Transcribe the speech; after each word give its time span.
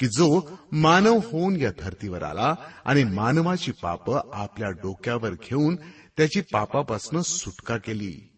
की 0.00 0.06
जो 0.06 0.50
मानव 0.72 1.16
होऊन 1.16 1.56
या 1.56 1.70
धर्तीवर 1.82 2.22
आला 2.22 2.54
आणि 2.84 3.04
मानवाची 3.04 3.72
पाप 3.72 4.34
आपल्या 4.34 4.70
डोक्यावर 4.70 5.30
घेऊन 5.30 5.76
त्याची 6.16 6.40
पापापासून 6.40 7.22
सुटका 7.22 7.76
केली. 7.76 8.32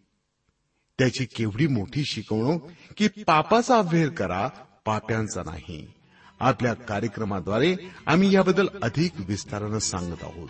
त्याची 0.99 1.25
केवढी 1.25 1.67
मोठी 1.67 2.03
शिकवणूक 2.05 2.67
की 2.97 3.07
पापाचा 3.07 3.77
अभ्यर 3.77 4.09
करा 4.09 4.47
पाप्यांचा 4.85 5.41
नाही. 5.45 5.93
आपल्या 6.39 6.73
कार्यक्रमाद्वारे 6.73 7.75
आम्ही 8.07 8.35
याबद्दल 8.35 8.67
अधिक 8.83 9.11
विस्तारानं 9.19 9.79
सांगत 9.79 10.23
आहोत. 10.23 10.49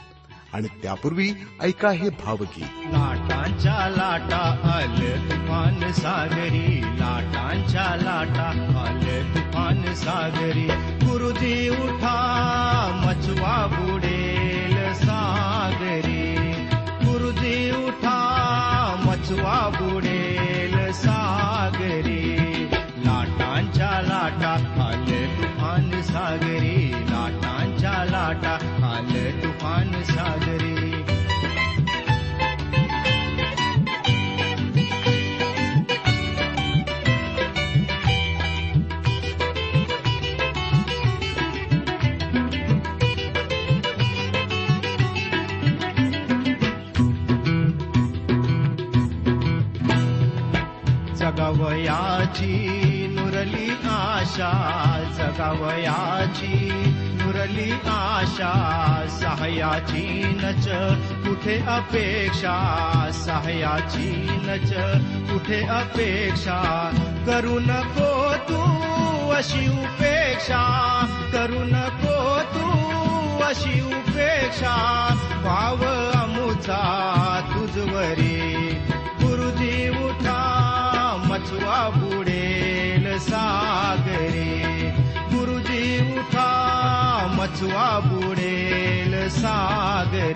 आणि 0.54 0.68
त्यापूर्वी 0.68 1.32
ऐका 1.62 1.92
हे 1.92 2.10
भावगीत. 2.10 2.64
लाटांच्या 2.64 3.90
लाटा 3.90 4.72
आल 4.74 5.30
तुफान 5.32 5.92
सागरी. 5.92 6.82
लाटांच्या 6.82 7.96
लाटा 7.96 8.80
आल 8.80 9.36
तुफान 9.36 9.96
सागरी. 9.96 10.93
गुरुजी 11.44 11.70
उठा 11.70 12.20
मचवा 13.06 13.68
बुडेल 13.68 14.94
सागरी. 14.94 16.36
गुरुजी 17.06 17.72
उठा 17.72 18.20
मचवा 19.06 19.70
बुडेल 19.70 20.92
सागरी. 20.92 22.38
लाटांच्या 22.98 24.02
लाटा 24.02 24.54
आल 24.84 25.28
तुफान 25.38 26.02
सागरी. 26.02 26.92
लाटांच्या 26.92 28.06
लाटा 28.06 28.54
आल 28.88 29.42
तुफान 29.44 30.04
सागरी. 30.04 30.43
जगावयाची 51.74 53.08
नुरली 53.16 53.70
आशा 53.86 54.52
जगावयाची 55.18 56.70
नुरली 56.94 57.72
आशा 57.72 58.54
सहायाची 59.10 60.24
नच 60.24 60.68
कुठे 61.28 61.58
अपेक्षा 61.68 62.58
सहायाची 63.14 64.28
नच 64.30 64.74
कुठे 65.32 65.62
अपेक्षा? 65.62 66.90
करू 67.26 67.60
नको 67.60 68.34
तू 68.34 68.62
अशी 69.32 69.68
उपेक्षा 69.68 70.64
करू 71.34 71.64
नको 71.64 72.40
तू 72.40 72.70
अशी 73.44 73.82
उपेक्षा 73.82 74.76
भाव 75.44 75.86
अमुचा 76.22 76.84
तुझवरी. 77.56 78.73
सागरे 83.28 84.52
गुरुजी 85.34 85.84
उठा 86.20 86.52
मचवा 87.38 87.88
बुडेल 88.10 89.14
सागरे 89.40 90.33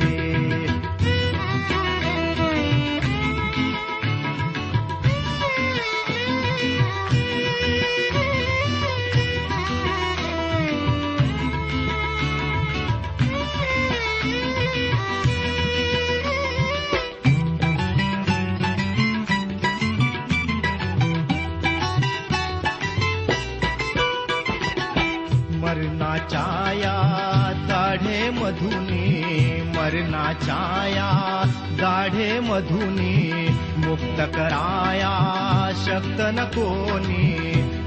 मधुनी 28.48 29.62
मरणाच्या 29.76 30.88
या 30.88 31.44
दाढे 31.72 32.40
मधुनी 32.40 33.48
मुक्त 33.78 34.36
कराया 34.36 35.72
शक्त 35.86 36.22
न 36.22 36.44
कोणी 36.44 37.38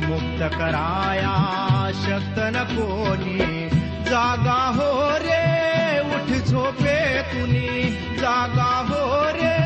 मुक्त 0.09 0.57
कराया 0.59 1.91
शक्त 1.95 2.39
न 2.39 2.65
कोणी. 2.71 3.69
जागा 4.11 4.73
हो 4.77 5.19
रे 5.19 6.01
उठ 6.01 6.45
झोपे 6.45 7.23
तुनी. 7.23 7.91
जागा 8.19 8.87
हो 8.89 9.25
रे 9.29 9.57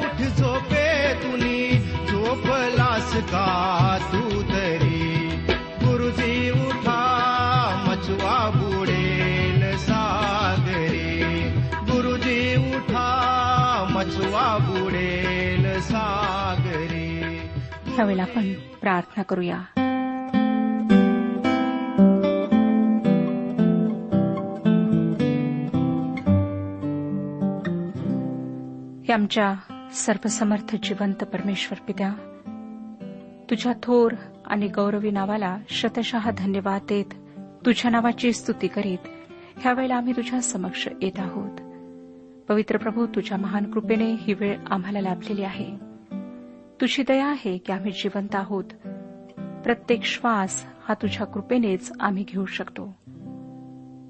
उठ 0.00 0.38
झोपे 0.38 1.14
तुनी. 1.14 1.78
झोपलास 2.08 3.16
का 3.16 3.98
तू 4.12 4.42
तरी? 4.42 4.95
ह्यावेळेला 17.96 18.22
आपण 18.22 18.52
प्रार्थना 18.54 19.22
करूया. 19.22 19.60
आमच्या 29.14 29.54
सर्वसमर्थ 29.92 30.76
जिवंत 30.82 31.24
परमेश्वर 31.24 31.78
पित्या 31.86 32.14
तुझ्या 33.50 33.72
थोर 33.82 34.12
आणि 34.46 34.68
गौरवी 34.68 35.10
नावाला 35.10 35.56
शतशः 35.68 36.30
धन्यवाद 36.38 36.82
देत 36.88 37.14
तुझ्या 37.66 37.90
नावाची 37.90 38.32
स्तुती 38.32 38.68
करीत 38.68 38.98
ह्यावेळेला 39.58 39.96
आम्ही 39.96 40.12
तुझ्या 40.16 40.40
समक्ष 40.40 40.88
येत 41.02 41.18
आहोत. 41.18 41.60
पवित्र 42.48 42.76
प्रभू 42.76 43.06
तुझ्या 43.06 43.38
महान 43.38 43.70
कृपेने 43.70 44.12
ही 44.12 44.34
वेळ 44.34 44.58
आम्हाला 44.70 45.00
लाभलेली 45.00 45.42
आहे. 45.42 45.85
तुझी 46.80 47.02
दया 47.08 47.26
आहे 47.26 47.58
की 47.58 47.72
आम्ही 47.72 47.92
जिवंत 47.92 48.34
आहोत. 48.34 48.64
प्रत्येक 49.64 50.04
श्वास 50.04 50.66
हा 50.88 50.94
तुझ्या 50.94 51.26
कृपेनेच 51.26 51.92
आम्ही 52.00 52.24
घेऊ 52.28 52.44
शकतो. 52.44 52.84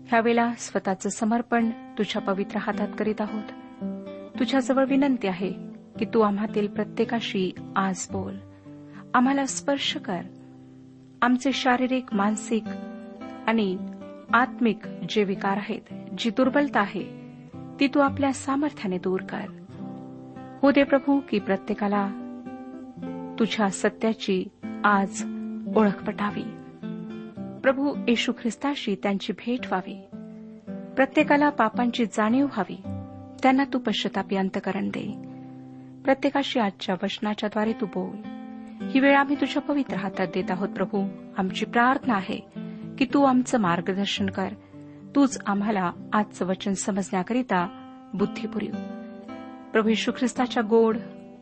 ह्यावेळेला 0.09 0.53
स्वतःचं 0.59 1.09
समर्पण 1.09 1.71
तुझ्या 1.71 2.23
पवित्र 2.23 2.57
हातात 2.57 2.89
करीत 2.99 3.21
आहोत. 3.21 3.43
तुझ्याजवळ 4.39 4.85
विनंती 4.85 5.27
आहे 5.27 5.53
की 5.99 6.05
तू 6.05 6.21
आम्हातील 6.21 6.69
प्रत्येकाशी 6.69 7.53
आज 7.77 8.07
बोल. 8.11 8.37
आम्हाला 9.15 9.47
स्पर्श 9.47 9.97
कर. 9.97 10.21
आमचे 11.23 11.53
शारीरिक 11.53 12.15
मानसिक 12.15 12.65
आणि 13.47 13.77
आत्मिक 14.33 14.79
जे 15.09 15.25
विकार 15.25 15.57
आहेत 15.57 15.95
जी 16.19 16.31
दुर्बलता 16.31 16.81
आहे 16.81 17.05
ती 17.81 17.87
तू 17.87 18.01
आपल्या 18.01 18.33
सामर्थ्याने 18.33 18.99
दूर 18.99 19.21
कर. 19.21 19.47
हो 20.62 20.71
दे 20.71 20.83
प्रभू 20.83 21.21
की 21.29 21.39
प्रत्येकाला 21.39 22.25
तुझ्या 23.38 23.69
सत्याची 23.69 24.44
आज 24.85 25.23
ओळख 25.77 26.05
पटावी. 26.05 26.43
प्रभू 27.62 27.94
येशू 28.09 28.33
ख्रिस्ताशी 28.33 28.97
त्यांची 29.03 29.33
भेट 29.33 29.67
व्हावी. 29.67 30.06
प्रत्येकाला 30.94 31.49
पापांची 31.49 32.06
जाणीव 32.06 32.44
व्हावी. 32.44 32.81
त्यांना 33.43 33.65
तू 33.73 33.79
पश्चातापी 33.79 34.37
अंतकरण 34.37 34.88
दे. 34.88 35.12
प्रत्येकाशी 36.05 36.61
आजच्या 36.61 36.94
वचनाच्याद्वारे 37.03 37.73
तू 37.73 37.87
बोल. 37.87 38.17
ही 38.87 39.00
वेळ 39.00 39.17
आम्ही 39.17 39.37
तुझ्या 39.41 39.62
पवित्र 39.62 39.97
हातात 39.97 40.27
देत 40.35 40.50
आहोत 40.50 40.69
प्रभू. 40.69 41.09
आमची 41.38 41.65
प्रार्थना 41.65 42.15
आहे 42.15 42.41
की 42.99 43.05
तू 43.15 43.25
आमचं 43.25 43.59
मार्गदर्शन 43.59 44.27
कर. 44.27 44.49
तूच 45.15 45.38
आम्हाला 45.47 45.91
आजचं 46.12 46.47
वचन 46.47 46.73
समजण्याकरिता 46.73 47.69
बुद्धी 48.15 48.47
पुरीव 48.47 48.75
प्रभू 49.73 49.88
येशू 49.88 50.12
ख्रिस्ताच्या 50.19 50.62
गोड 50.71 50.97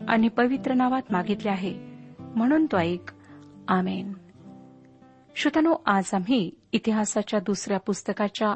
आणि 0.09 0.29
पवित्र 0.29 0.75
नावात 0.75 1.03
मागितले 1.11 1.51
आहे. 1.51 1.75
म्हणून 2.19 2.67
तो 2.67 2.77
ऐक. 2.77 3.13
आमेन. 3.69 4.13
श्रोतनो 5.37 5.77
आज 5.87 6.11
आम्ही 6.15 6.51
इतिहासाच्या 6.73 7.41
दुसऱ्या 7.41 7.79
पुस्तकाच्या 7.79 8.55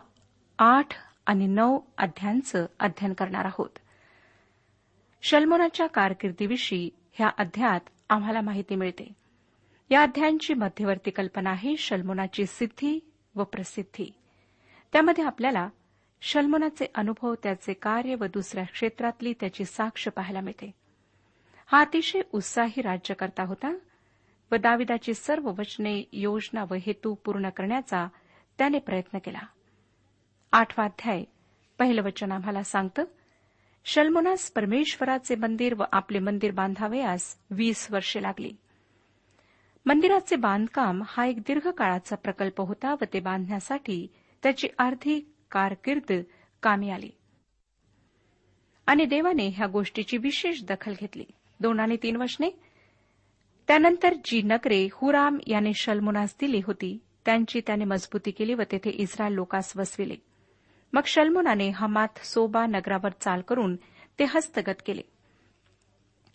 आठ 0.59 0.87
आणि 1.27 1.47
नऊ 1.47 1.81
अध्यायांचं 1.99 2.67
अध्ययन 2.81 3.13
करणार 3.13 3.45
आहोत. 3.45 3.79
शल्मोनाच्या 5.23 5.87
कारकिर्दीविषयी 5.87 6.91
ह्या 7.13 7.31
अध्यायात 7.39 7.81
आम्हाला 8.11 8.41
माहिती 8.41 8.75
मिळते. 8.75 9.13
या 9.91 10.03
अध्यायांची 10.03 10.55
मध्यवर्ती 10.55 11.11
कल्पना 11.11 11.51
आहे 11.51 11.77
शल्मोनाची 11.77 12.47
सिद्धी 12.47 13.13
व 13.35 13.45
प्रसिद्धी. 13.45 14.13
त्यामध्ये 14.93 15.25
आपल्याला 15.25 15.69
शल्मोनाचे 16.21 16.87
अनुभव 16.95 17.35
त्याचे 17.43 17.73
कार्य 17.73 18.15
व 18.15 18.25
दुसऱ्या 18.25 18.65
क्षेत्रातली 18.65 19.33
त्याची 19.33 19.65
साक्ष 19.65 20.09
पाहायला 20.09 20.41
मिळते. 20.41 20.78
हा 21.73 21.81
अतिशय 21.81 22.21
उत्साही 22.33 22.83
राज्यकर्ता 22.83 23.43
होता 23.43 23.79
व 24.53 24.57
दाविदाची 24.57 25.15
सर्व 25.15 25.51
वचने 25.59 26.09
योजना 26.13 26.65
व 26.71 26.75
हेतू 26.75 27.15
पूर्ण 27.15 27.49
करण्याचा 27.49 28.09
त्याने 28.59 28.79
प्रयत्न 28.79 29.19
केला. 29.19 29.39
आठवा 30.53 30.85
अध्याय 30.85 31.25
पहिलं 31.79 32.03
वचन 32.03 32.33
आम्हाला 32.33 32.63
सांगतं 32.63 33.05
शल्मोनास 33.85 34.51
परमेश्वराचे 34.51 35.35
मंदिर 35.35 35.75
व 35.75 35.85
आपले 35.93 36.19
मंदिर 36.19 36.51
बांधावयास 36.51 37.39
वीस 37.51 37.91
वर्षे 37.91 38.23
लागली. 38.23 38.53
मंदिराचे 39.87 40.37
बांधकाम 40.37 41.03
हा 41.09 41.27
एक 41.27 41.39
दीर्घकाळाचा 41.39 42.17
प्रकल्प 42.17 42.61
होता 42.61 42.95
व 42.95 43.05
ते 43.13 43.21
बांधण्यासाठी 43.21 44.07
त्याची 44.43 44.69
अर्धी 44.79 45.35
कारकीर्द 45.51 46.13
कामी 46.63 46.91
आली. 46.91 47.11
आणि 48.87 49.05
देवाने 49.05 49.49
ह्या 49.49 49.67
गोष्टीची 49.67 50.17
विशेष 50.17 50.63
दखल 50.63 50.95
घेतली. 51.01 51.25
दोन 51.61 51.81
आणि 51.81 51.97
तीन 52.03 52.17
वचने 52.17 52.51
त्यानंतर 53.69 54.15
जी 54.25 54.43
नगरे 54.43 54.89
हुराम 54.93 55.39
याने 55.47 55.73
शल्मुनास 55.75 56.37
दिली 56.41 56.61
होती. 56.67 56.99
त्यांची 57.25 57.61
त्याने 57.61 57.85
मजबूती 57.85 58.31
केली 58.31 58.55
व 58.55 58.63
तेथे 58.63 58.91
इस्रायल 58.91 59.33
लोकास 59.33 59.73
वसविले. 59.77 60.17
मग 60.93 61.01
शल्मुनाने 61.07 61.71
हमात 61.71 62.19
सोबा 62.19 62.67
नगरावर 62.67 63.11
चाल 63.21 63.41
करून 63.41 63.77
ते 64.19 64.25
हस्तगत 64.25 64.83
केले. 64.87 65.03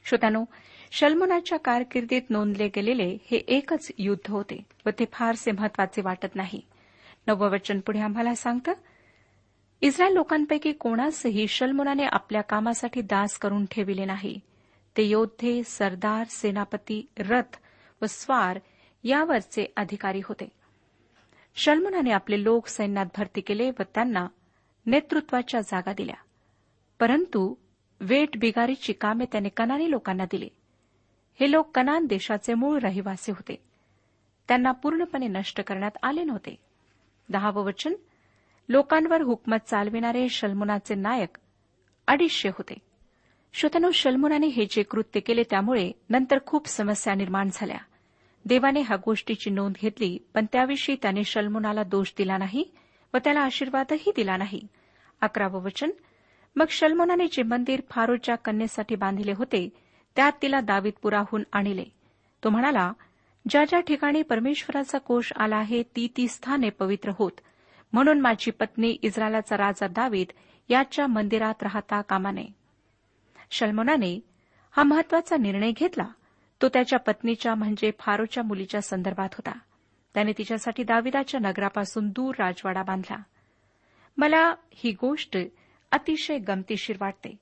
श्रोत्यानो 0.06 0.44
शल्मुनाच्या 0.92 1.58
कारकिर्दीत 1.60 2.22
नोंदले 2.30 2.68
गेलेले 2.68 3.18
हे 3.32 3.38
एकच 3.38 3.92
युद्ध 3.98 4.32
होते 4.32 4.66
व 4.86 4.90
ते 5.00 5.06
फारसे 5.12 5.52
महत्त्वाचे 5.52 6.02
वाटत 6.02 6.36
नाही. 6.36 6.62
नववचन 7.28 7.80
पुढे 7.80 8.00
आम्हाला 8.00 8.36
सांगतं 8.36 8.74
इस्रायल 9.82 10.14
लोकांपैकी 10.14 10.72
कोणासही 10.72 11.48
शल्मुनाने 11.48 12.04
आपल्या 12.04 12.42
कामासाठी 12.42 13.02
दास 13.02 13.38
करून 13.38 13.66
ठेविले 13.66 14.06
नाही. 14.06 14.40
ते 14.98 15.04
योद्धे 15.04 15.64
सरदार 15.64 16.24
सेनापती 16.30 17.08
रथ 17.20 17.58
व 18.02 18.06
स्वार 18.06 18.60
यावरचे 19.04 19.74
अधिकारी 19.78 20.22
होते. 20.26 20.50
शल्मुनाने 21.56 22.12
आपले 22.12 22.44
लोक 22.44 22.68
सैन्यात 22.68 23.06
भरती 23.18 23.42
केले 23.42 23.70
व 23.70 23.82
त्यांना 23.82 24.28
नेतृत्वाच्या 24.86 25.62
जागा 25.62 25.94
दिल्या. 25.94 26.16
परंतु 27.00 27.56
वेट 28.02 28.38
बिगारीची 28.38 28.94
कामे 28.94 29.26
त्याने 29.26 29.50
कनानी 29.50 29.92
लोकांना 29.92 30.26
दिली. 30.26 30.50
हे 31.40 31.52
लोक 31.52 31.76
कनान 31.76 32.06
देशाचे 32.06 32.54
मूळ 32.54 32.80
रहिवासी 32.80 33.32
होते. 33.32 33.64
त्यांना 34.48 34.72
पूर्णपणे 34.72 35.28
नष्ट 35.28 35.62
करण्यात 35.62 35.92
आले 36.04 36.24
नव्हते. 36.24 36.56
दहावं 37.30 37.64
वचन 37.64 37.94
लोकांवर 38.70 39.22
हुकमत 39.22 39.58
चालविणारे 39.68 40.30
शल्मुनाचे 40.30 40.96
नायक 40.96 41.38
अडीचशे 42.08 42.50
होते. 42.50 42.93
श्रोतनो 43.56 43.92
शल्मुनाने 43.92 44.48
हे 44.48 44.66
जे 44.70 44.84
कृत्य 44.84 45.20
केले 45.20 45.44
त्यामुळे 45.44 45.92
नंतर 46.10 46.38
खूप 46.46 46.68
समस्या 46.68 47.14
निर्माण 47.14 47.50
झाल्या. 47.54 47.78
देवाने 48.46 48.82
ह्या 48.82 48.98
गोष्टीची 49.06 49.50
नोंद 49.50 49.76
घेतली 49.82 50.18
पण 50.34 50.46
त्याविषयी 50.52 50.96
त्याने 51.02 51.24
शल्मुनाला 51.24 51.84
दोष 51.84 52.12
दिला 52.18 52.38
नाही 52.38 52.64
व 53.14 53.18
त्याला 53.18 53.40
आशीर्वादही 53.40 54.12
दिला 54.16 54.38
नाही. 54.38 54.68
अकरावं 55.22 55.62
वचन. 55.62 55.90
मग 56.56 56.66
शल्मोनाने 56.70 57.28
जे 57.32 57.44
मंदिर 57.44 57.82
फारोच्या 57.90 58.36
कन्येसाठी 58.36 58.96
बांधिले 58.96 59.34
होते 59.38 59.70
त्यात 60.16 60.32
तिला 60.42 60.60
दावीदपुराहून 60.60 61.44
आणले. 61.52 61.86
तो 62.44 62.50
म्हणाला 62.50 62.94
ज्या 63.50 63.66
ज्या 63.66 63.80
ठिकाणी 63.80 64.22
परमेश्वराचा 64.22 64.98
कोष 64.98 65.32
आला 65.38 65.56
आहे 65.56 65.84
ती 65.84 66.08
ती 66.18 66.28
स्थाने 66.28 66.70
पवित्र 66.70 67.12
होत. 67.20 67.32
म्हणून 67.94 68.22
माझी 68.22 68.52
पत्नी 68.52 68.98
इस्रायलाचा 69.02 69.58
राजा 69.58 69.88
दावीद 69.88 70.28
याच्या 70.70 71.08
मंदिरात 71.08 71.64
राहता 71.64 72.02
कामा 72.02 72.32
नये. 72.32 72.63
शल्मोनाने 73.54 74.20
हा 74.72 74.84
महत्त्वाचा 74.84 75.38
निर्णय 75.38 75.72
घेतला. 75.72 76.08
तो 76.62 76.70
त्याच्या 76.70 77.00
पत्नीच्या 77.00 77.56
म्हणजे 77.56 77.92
फारोच्या 78.00 78.44
मुलीच्या 78.44 78.82
संदर्भात 78.82 79.30
होता. 79.34 79.60
त्याने 80.14 80.32
तिच्यासाठी 80.38 80.84
दाविदाच्या 80.84 81.40
नगरापासून 81.40 82.10
दूर 82.10 82.36
राजवाडा 82.40 82.84
बांधला. 82.84 83.16
मला 84.18 84.56
ही 84.72 84.92
गोष्ट 84.92 85.38
अतिशय 85.92 86.38
गमतीशीर 86.38 86.98
वाटते. 87.00 87.36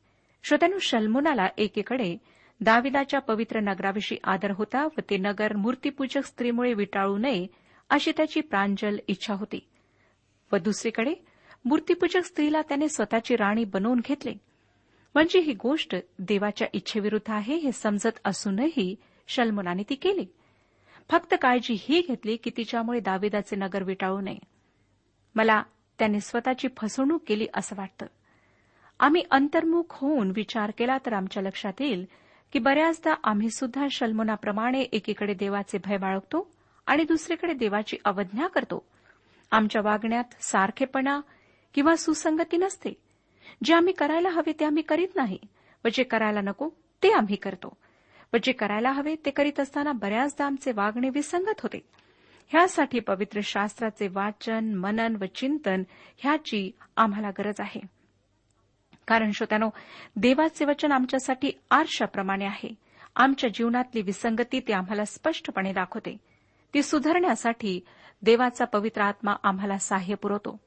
श्रोत्यानु 0.43 0.79
शल्मुनाला 0.79 1.47
एकीकडे 1.57 2.17
दाविदाच्या 2.61 3.19
पवित्र 3.19 3.59
नगराविषयी 3.59 4.17
आदर 4.23 4.51
होता 4.51 4.85
व 4.85 4.99
ते 5.09 5.17
नगर 5.17 5.55
मूर्तीपूजक 5.55 6.25
स्त्रीमुळे 6.25 6.73
विटाळू 6.73 7.17
नये 7.17 7.47
अशी 7.89 8.11
त्याची 8.17 8.41
प्रांजल 8.41 8.97
इच्छा 9.07 9.33
होती. 9.33 9.67
व 10.51 10.57
दुसरीकडे 10.57 11.13
मूर्तीपूजक 11.65 12.25
स्त्रीला 12.25 12.61
त्याने 12.61 12.89
स्वतःची 12.89 13.35
राणी 13.35 13.63
बनवून 13.63 13.99
घेतले. 14.05 14.33
म्हणजे 15.15 15.39
ही 15.39 15.53
गोष्ट 15.53 15.95
देवाच्या 16.19 16.67
इच्छेविरुद्ध 16.73 17.31
आहे 17.31 17.55
हे 17.55 17.71
समजत 17.71 18.19
असूनही 18.25 18.95
शल्मुनाने 19.27 19.83
ती 19.89 19.95
केली. 19.95 20.25
फक्त 21.09 21.35
काळजी 21.41 21.77
ही 21.79 22.01
घेतली 22.07 22.35
की 22.35 22.51
तिच्यामुळे 22.57 22.99
दाविदाचे 22.99 23.55
नगर 23.55 23.83
विटाळू 23.83 24.21
नये. 24.21 24.37
मला 25.35 25.63
त्याने 25.99 26.19
स्वतःची 26.19 26.67
फसवणूक 26.77 27.23
केली 27.27 27.47
असं 27.53 27.75
वाटतं. 27.75 28.05
आम्ही 28.99 29.23
अंतर्मुख 29.31 29.83
होऊन 29.91 30.31
विचार 30.35 30.71
केला 30.77 30.97
तर 30.97 31.13
आमच्या 31.13 31.43
लक्षात 31.43 31.73
येईल 31.79 32.05
की 32.53 32.59
बऱ्याचदा 32.59 33.13
आम्ही 33.23 33.49
सुद्धा 33.49 33.87
शल्मुनाप्रमाणे 33.91 34.81
एकीकडे 34.81 35.33
देवाचे 35.33 35.77
भय 35.85 35.97
बाळगतो 35.97 36.51
आणि 36.85 37.03
दुसरीकडे 37.03 37.53
देवाची 37.53 37.97
अवज्ञा 38.05 38.47
करतो. 38.47 38.85
आमच्या 39.51 39.81
वागण्यात 39.81 40.43
सारखेपणा 40.43 41.21
किंवा 41.73 41.95
सुसंगती 41.95 42.57
नसते. 42.57 42.93
जे 43.63 43.73
आम्ही 43.73 43.93
करायला 43.93 44.29
हवे 44.29 44.51
ते 44.59 44.65
आम्ही 44.65 44.83
करीत 44.83 45.07
नाही 45.15 45.39
व 45.85 45.87
जे 45.93 46.03
करायला 46.03 46.41
नको 46.41 46.69
ते 47.03 47.11
आम्ही 47.13 47.35
करतो. 47.35 47.77
व 48.33 48.37
जे 48.43 48.51
करायला 48.51 48.91
हवे 48.91 49.15
ते 49.25 49.29
करीत 49.29 49.59
असताना 49.59 49.91
बऱ्याचदा 49.91 50.45
आमचे 50.45 50.71
वागणे 50.71 51.09
विसंगत 51.09 51.61
होते. 51.63 51.79
ह्यासाठी 52.47 52.99
पवित्र 52.99 53.39
शास्त्राचे 53.43 54.07
वाचन 54.07 54.73
मनन 54.73 55.15
व 55.21 55.25
चिंतन 55.25 55.83
ह्याची 56.17 56.71
आम्हाला 56.97 57.29
गरज 57.29 57.55
आहे. 57.59 57.81
कारण 59.07 59.31
श्रोत्यानो 59.31 59.69
देवाचे 60.15 60.65
वचन 60.65 60.91
आमच्यासाठी 60.91 61.51
आरशाप्रमाणे 61.71 62.45
आहे. 62.45 62.75
आमच्या 63.15 63.49
जीवनातली 63.53 64.01
विसंगती 64.01 64.59
ते 64.59 64.73
आम्हाला 64.73 65.05
स्पष्टपणे 65.05 65.73
दाखवते. 65.73 66.17
ती 66.73 66.83
सुधारण्यासाठी 66.83 67.79
देवाचा 68.21 68.65
पवित्र 68.65 69.01
आत्मा 69.01 69.35
आम्हाला 69.43 69.77
सहाय्य 69.77 70.15
पुरवतो. 70.15 70.59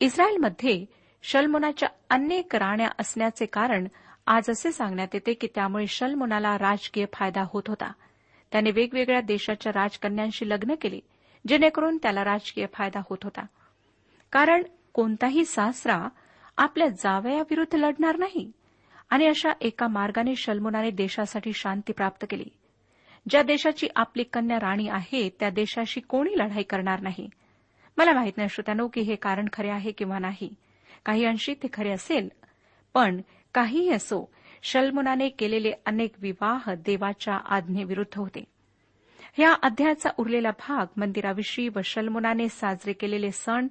इस्रायलमध्ये 0.00 0.84
शल्मोनाच्या 1.26 1.88
अनेक 2.10 2.56
राण्या 2.56 2.88
असण्याचे 2.98 3.46
कारण 3.46 3.86
आज 4.26 4.50
असे 4.50 4.72
सांगण्यात 4.72 5.08
येते 5.14 5.34
की 5.34 5.48
त्यामुळे 5.54 5.86
शल्मोनाला 5.86 6.58
राजकीय 6.58 7.06
फायदा 7.12 7.44
होत 7.52 7.62
होता. 7.68 7.92
त्याने 8.52 8.70
वेगवेगळ्या 8.70 9.20
देशाच्या 9.20 9.72
राजकन्यांशी 9.72 10.48
लग्न 10.48 10.74
केले 10.80 11.00
जेणेकरून 11.48 11.98
त्याला 12.02 12.24
राजकीय 12.24 12.66
फायदा 12.72 13.00
होत 13.10 13.18
होता. 13.22 13.46
कारण 14.32 14.62
कोणताही 14.92 15.44
सासरा 15.44 16.08
आपल्या 16.56 16.88
जावयाविरुद्ध 16.88 17.74
लढणार 17.74 18.16
नाही 18.16 18.52
आणि 19.10 19.26
अशा 19.26 19.52
एका 19.60 19.88
मार्गाने 19.88 20.36
शलमुनाने 20.36 20.90
देशासाठी 20.90 21.52
शांती 21.52 21.92
प्राप्त 21.92 22.26
केली. 22.30 22.46
ज्या 23.28 23.42
देशाची 23.42 23.88
आपली 23.96 24.22
कन्या 24.22 24.56
राणी 24.56 24.88
आहे 24.88 25.30
त्या 25.40 25.50
देशाशी 25.50 26.00
कोणी 26.00 26.38
लढाई 26.38 26.62
करणार 26.62 27.00
नाही. 27.00 27.30
मला 27.96 28.12
माहीत 28.12 28.32
नाही 28.36 28.48
श्रोत्यानो 28.48 28.88
की 28.88 29.00
हे 29.00 29.16
कारण 29.16 29.48
खरे 29.52 29.70
आहे 29.70 29.92
किंवा 29.92 30.18
नाही. 30.18 30.54
काही 31.04 31.24
अंशी 31.24 31.54
ते 31.54 31.68
खरे 31.72 31.90
असेल. 31.90 32.28
पण 32.94 33.20
काहीही 33.54 33.90
असो 33.90 34.32
शल्मुनाने 34.62 35.28
केलेले 35.28 35.72
अनेक 35.86 36.12
विवाह 36.18 36.74
देवाच्या 36.74 37.34
आज्ञेविरुद्ध 37.34 38.18
होते. 38.18 38.44
या 39.38 39.54
अध्यायाचा 39.62 40.10
उरलेला 40.18 40.50
भाग 40.50 40.86
मंदिराविषयी 40.96 41.68
व 41.68 41.78
शल्मुनाने 41.84 42.48
साजरे 42.48 42.92
केलेले 42.92 43.30
सण 43.30 43.66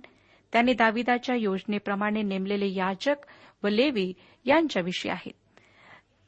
त्याने 0.52 0.74
दाविदाच्या 0.74 1.36
योजनेप्रमाणे 1.36 2.22
नेमलेले 2.22 2.68
याजक 2.68 3.16
व 3.64 3.68
लेवी 3.68 4.14
यांच्याविषयी 4.46 5.12
आहेत. 5.12 5.34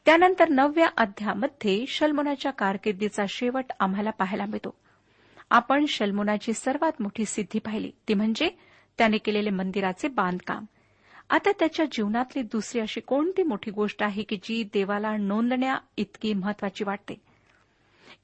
त्यानंतर 0.06 0.50
नवव्या 0.50 0.90
अध्यामध्ये 0.98 1.86
शल्मुनाच्या 1.88 2.52
कारकिर्दीचा 2.52 3.26
शेवट 3.30 3.66
आम्हाला 3.80 4.10
पाहायला 4.10 4.46
मिळतो. 4.46 4.76
आपण 5.50 5.86
शल्मुनाची 5.86 6.54
सर्वात 6.54 6.92
मोठी 7.00 7.26
सिद्धी 7.26 7.60
पाहिली 7.60 7.92
ती 8.08 8.14
म्हणजे 8.14 8.50
त्याने 8.98 9.18
केलेले 9.18 9.50
मंदिराचे 9.50 10.08
बांधकाम. 10.08 10.66
आता 11.30 11.52
त्याच्या 11.52 11.86
जीवनातली 11.92 12.42
दुसरी 12.42 12.82
अशी 12.82 13.00
कोणती 13.02 13.44
मोठी 13.44 13.72
गोष्ट 13.72 14.04
आहे 14.04 14.24
की 14.24 14.38
जी 14.44 14.64
देवाला 14.74 15.18
नोंदण्या 15.18 15.78
इतकी 15.98 16.34
महत्वाची 16.34 16.84
वाटते? 16.84 17.16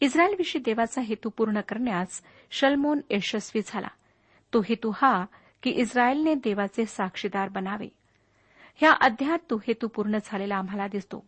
इस्रायलविषयी 0.02 0.62
देवाचा 0.62 1.02
हेतू 1.02 1.30
पूर्ण 1.30 1.62
करण्यास 1.62 2.22
शलमोन 2.52 3.02
यशस्वी 3.10 3.62
झाला. 3.66 3.88
तो 4.54 4.62
हेतू 4.62 4.92
हा 4.96 5.26
की 5.64 5.70
इस्रायलने 5.70 6.36
देवाचे 6.36 6.86
साक्षीदार 6.86 7.50
बनावे. 7.50 7.88
ह्या 8.76 8.92
अध्यात 8.92 9.40
तो 9.50 9.58
हेतू 9.58 9.88
पूर्ण 9.88 10.18
झालेला 10.26 10.56
आम्हाला 10.56 10.88
दिसतो. 10.88 11.26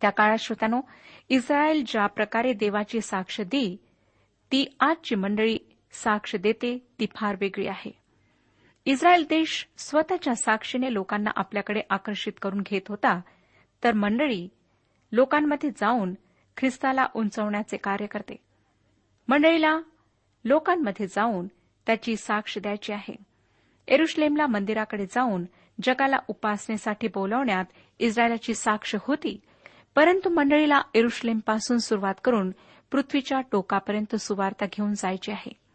त्या 0.00 0.10
काळात 0.10 0.38
श्रोत्यानो 0.38 0.80
इस्रायल 1.28 1.84
ज्या 1.86 2.06
प्रकारे 2.06 2.52
देवाची 2.52 3.00
साक्ष 3.00 3.40
दे 3.40 3.76
ती 4.52 4.76
आजची 4.80 5.14
मंडळी 5.14 5.58
साक्ष 5.92 6.36
देते 6.36 6.86
ती 7.00 7.06
फार 7.16 7.36
वेगळी 7.40 7.66
आहे. 7.66 8.07
इस्रायल 8.88 9.24
देश 9.30 9.66
स्वतःच्या 9.78 10.34
साक्षीने 10.34 10.92
लोकांना 10.94 11.30
आपल्याकडे 11.36 11.80
आकर्षित 11.90 12.32
करून 12.42 12.60
घेत 12.60 12.88
होता 12.88 13.20
तर 13.84 13.92
मंडळी 13.92 14.48
लोकांमध्ये 15.12 15.70
जाऊन 15.70 16.14
ख्रिस्ताला 16.56 17.06
उंचवण्याचे 17.14 17.76
कार्य 17.76 18.06
करते. 18.06 18.36
मंडळीला 19.28 19.80
लोकांमध्ये 20.44 21.06
जाऊन 21.06 21.46
त्याची 21.86 22.16
साक्ष 22.16 22.58
द्यायची 22.58 22.92
आहे. 22.92 23.14
एरुश्लेमला 23.88 24.46
मंदिराकडे 24.46 25.06
जाऊन 25.06 25.44
जगाला 25.82 26.18
उपासनेसाठी 26.28 27.08
बोलावण्यात 27.08 27.64
इस्रायलाची 27.98 28.54
साक्ष 28.54 28.96
होती 29.00 29.40
परंतु 29.94 30.30
मंडळीला 30.30 30.80
एरुश्लेमपासून 30.94 31.78
सुरुवात 31.78 32.14
करून 32.24 32.52
पृथ्वीच्या 32.90 33.40
टोकापर्यंत 33.52 34.16
सुवार्ता 34.16 34.66
घेऊन 34.66 34.94
जायची 34.94 35.32
आहे. 35.32 35.67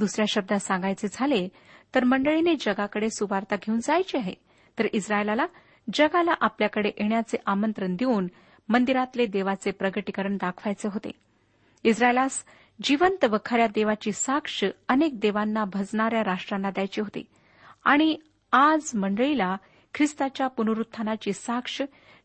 दुसऱ्या 0.00 0.26
शब्दात 0.28 0.58
सांगायचे 0.58 1.08
झाले 1.12 1.48
तर 1.94 2.04
मंडळीने 2.04 2.54
जगाकडे 2.60 3.10
सुवार्ता 3.10 3.56
घेऊन 3.56 3.80
जायची 3.80 4.16
आहे. 4.16 4.34
तर 4.78 4.86
इस्रायलाला 4.92 5.46
जगाला 5.94 6.34
आपल्याकडे 6.40 6.88
येण्याचे 6.88 7.36
आमंत्रण 7.46 7.96
देऊन 7.96 8.28
मंदिरातले 8.68 9.26
देवाचे 9.26 9.70
प्रगटीकरण 9.70 10.36
दाखवायचे 10.36 10.88
होते. 10.88 11.10
इस्रायलास 11.84 12.44
जिवंत 12.82 13.24
व 13.24 13.36
खऱ्या 13.44 13.66
देवाची 13.66 14.12
साक्ष 14.12 14.64
अनेक 14.88 15.20
देवांना 15.20 15.64
भजणाऱ्या 15.64 16.24
राष्ट्रांना 16.24 16.70
द्यायची 16.70 17.00
होती. 17.00 17.24
आणि 17.84 18.16
आज 18.52 18.90
मंडळीला 18.94 19.56
ख्रिस्ताच्या 19.94 20.46
पुनरुत्थानाची 20.46 21.32
साक्ष 21.32 21.82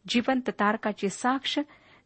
जिवंत 0.07 0.49
तारकाची 0.49 1.09
साक्ष 1.09 1.59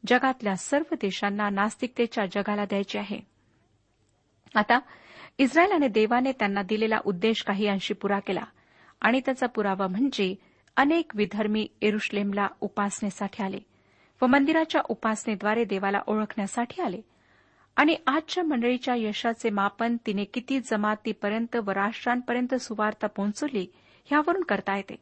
जगातल्या 0.08 0.56
सर्व 0.56 0.94
देशांना 0.94 1.50
नास्तिकतेच्या 1.50 2.26
जगाला 2.26 2.66
द्यायची 2.66 2.98
आहे. 2.98 3.20
आता 4.56 4.80
इस्रायलाने 5.40 5.88
देवाने 5.88 6.32
त्यांना 6.32 6.62
दिलेला 6.62 6.98
उद्देश 7.06 7.44
काही 7.44 7.68
अंशी 7.68 7.94
पुरा 7.94 8.20
केला 8.20 8.44
आणि 9.02 9.22
त्याचा 9.26 9.48
पुरावा 9.48 9.88
म्हणजे 9.88 10.36
अनेक 10.78 11.16
विधर्मी 11.16 11.68
एरुश्लेमला 11.82 12.48
उपासनेसाठी 12.62 13.44
आले 13.44 13.60
व 14.22 14.26
मंदिराच्या 14.26 14.82
उपासनेद्वारे 14.90 15.64
देवाला 15.64 16.00
ओळखण्यासाठी 16.08 16.82
आले. 16.82 17.02
आणि 17.76 17.96
आजच्या 18.08 18.44
मंडळीच्या 18.44 18.96
यशाचे 18.96 19.50
मापन 19.50 19.96
तिने 20.06 20.24
किती 20.24 20.60
जमातीपर्यंत 20.60 21.56
व 21.56 21.72
राष्ट्रांपर्यंत 21.72 22.56
सुवार्ता 22.56 23.08
पोहोचवली 23.08 23.66
ह्यावरून 24.06 24.44
करता 24.44 24.76
येते. 24.76 24.96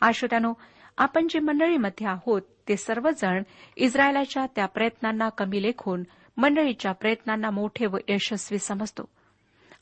आश्रोत्यानो 0.00 0.52
आपण 0.98 1.26
जे 1.30 1.38
मंडळीमध्ये 1.38 2.06
आहोत 2.06 2.42
ते 2.68 2.76
सर्वजण 2.76 3.42
इस्रायलाच्या 3.76 4.46
त्या 4.56 4.66
प्रयत्नांना 4.66 5.28
कमी 5.28 5.62
लेखून 5.62 6.02
मंडळीच्या 6.36 6.92
प्रयत्नांना 6.92 7.50
मोठे 7.50 7.86
व 7.86 7.96
यशस्वी 8.08 8.58
समजतो. 8.58 9.08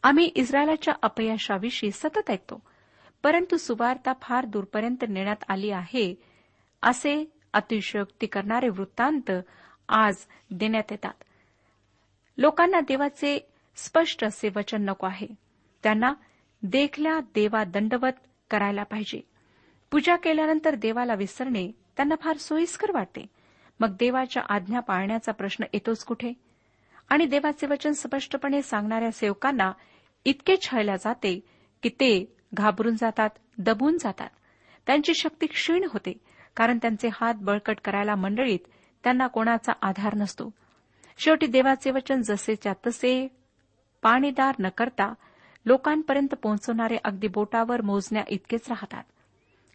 आम्ही 0.03 0.25
इस्रायलाच्या 0.25 0.95
अपयशाविषयी 1.03 1.91
सतत 1.91 2.31
ऐकतो. 2.31 2.63
परंतु 3.23 3.57
सुवार्ता 3.57 4.13
फार 4.23 4.45
दूरपर्यंत 4.45 5.05
नेण्यात 5.09 5.45
आली 5.49 5.71
आहे 5.71 6.15
असे 6.83 7.33
अतिशयोक्ती 7.53 8.27
करणारे 8.27 8.69
वृत्तांत 8.69 9.31
आज 9.89 10.17
देण्यात 10.51 10.83
येतात. 10.91 11.13
लोकांना 12.39 12.81
देवाचे 12.81 13.53
स्पष्ट 13.77 14.25
असे 14.25 14.49
वचन 14.57 14.83
नको 14.83 15.07
आहे. 15.07 15.27
त्यांना 15.83 16.13
देखल्या 16.63 17.21
देवा 17.21 17.65
दंडवत 17.65 18.13
करायला 18.51 18.83
पाहिजे. 18.83 19.21
पूजा 19.91 20.17
केल्यानंतर 20.17 20.75
देवाला 20.75 21.15
विसरणे 21.15 21.73
त्यांना 21.97 22.15
फार 22.15 22.37
सोयीस्कर 22.37 22.91
वाटते. 22.91 23.27
मग 23.81 23.89
देवाच्या 23.89 24.43
आज्ञा 24.49 24.81
पाळण्याचा 24.81 25.33
प्रश्न 25.33 25.65
येतोच 25.73 26.05
कुठे? 26.05 26.33
आणि 27.09 27.27
देवाचे 27.27 27.67
वचन 27.67 27.93
स्पष्टपणे 27.93 28.63
सांगणाऱ्या 28.63 29.13
सेवकांना 29.13 29.73
इतके 30.25 30.57
छळल्या 30.63 30.97
जाते 30.97 31.41
की 31.83 31.89
ते 31.89 32.37
घाबरून 32.55 32.95
जातात 32.95 33.31
दबून 33.59 33.97
जातात. 33.99 34.29
त्यांची 34.87 35.15
शक्ती 35.15 35.47
क्षीण 35.47 35.85
होते 35.85 36.13
कारण 36.57 36.79
त्यांचे 36.79 37.09
हात 37.13 37.35
बळकट 37.41 37.79
करायला 37.85 38.15
मंडळीत 38.15 38.59
त्यांना 39.05 39.27
कोणाचा 39.27 39.73
आधार 39.83 40.15
नसतो. 40.15 40.51
शेवटी 41.19 41.47
देवाचे 41.47 41.91
वचन 41.91 42.23
जसेच्या 42.23 42.73
तसे 42.87 43.29
पाणीदार 44.03 44.55
न 44.59 44.69
करता 44.69 45.15
लोकांपर्यंत 45.67 46.35
पोहोचवणारे 46.35 46.97
अगदी 47.05 47.29
बोटावर 47.29 47.81
मोजण्या 47.81 48.25
इतकेच 48.29 48.69
राहतात. 48.69 49.05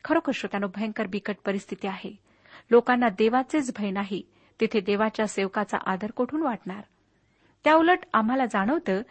खरोखर 0.04 0.32
श्रोत्यानो 0.36 0.68
भयंकर 0.76 1.08
बिकट 1.08 1.36
परिस्थिती 1.46 1.88
आहे. 1.88 2.16
लोकांना 2.72 3.10
देवाचेच 3.10 3.74
भय 3.78 3.92
नाही 3.92 4.22
तिथे 4.62 4.80
देवाच्या 4.80 5.28
सेवकाचा 5.28 5.78
आदर 5.86 6.12
कोठून 6.12 6.42
वाटणार? 6.42 6.82
त्याउलट 7.64 8.00
आम्हाला 8.14 8.46
जाणवतं 8.46 9.02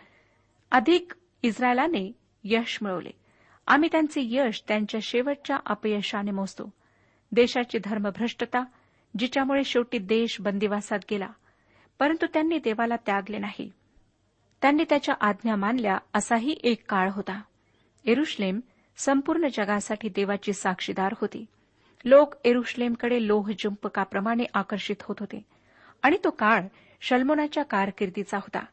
अधिक 0.71 1.12
इस्रायलाने 1.42 2.12
यश 2.44 2.78
मिळवले. 2.82 3.11
आम्ही 3.66 3.88
त्यांचे 3.92 4.21
यश 4.25 4.62
त्यांच्या 4.68 5.00
शेवटच्या 5.02 5.59
अपयशाने 5.66 6.30
मोजतो. 6.30 6.73
देशाची 7.32 7.78
धर्मभ्रष्टता 7.85 8.64
जिच्यामुळे 9.18 9.64
शेवटी 9.64 9.99
देश 9.99 10.40
बंदिवासात 10.40 10.99
गेला 11.11 11.28
परंतु 11.99 12.26
त्यांनी 12.26 12.59
देवाला 12.59 12.97
त्यागले 12.97 13.38
नाही. 13.38 13.73
त्यांनी 14.62 14.85
त्याच्या 14.88 15.14
आज्ञा 15.21 15.56
मानल्या 15.56 15.99
असाही 16.14 16.56
एक 16.62 16.90
काळ 16.90 17.11
होता. 17.11 17.42
एरुश्लेम 18.04 18.61
संपूर्ण 18.97 19.47
जगासाठी 19.54 20.09
देवाची 20.09 20.52
साक्षीदार 20.52 21.12
होती. 21.21 21.44
लोक 22.04 22.35
एरुश्लेमकडे 22.44 23.26
लोह 23.26 23.50
जुंपकाप्रमाणे 23.59 24.44
आकर्षित 24.54 24.97
होत 25.00 25.16
होते. 25.21 25.44
आणि 26.02 26.16
तो 26.25 26.30
काळ 26.30 26.62
शल्मोनाच्या 27.04 27.62
कारकिर्दीचा 27.62 28.37
होता. 28.37 28.64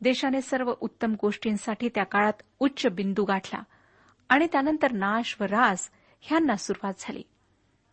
देशाने 0.00 0.42
सर्व 0.42 0.72
उत्तम 0.80 1.14
गोष्टींसाठी 1.22 1.88
त्या 1.88 2.04
काळात 2.04 2.32
उच्च 2.58 2.86
बिंदू 2.86 3.24
गाठला 3.24 3.62
आणि 4.28 4.46
त्यानंतर 4.52 4.92
नाश 4.92 5.36
व 5.40 5.44
रास 5.44 5.90
ह्यांना 6.20 6.56
सुरुवात 6.56 6.94
झाली. 6.98 7.22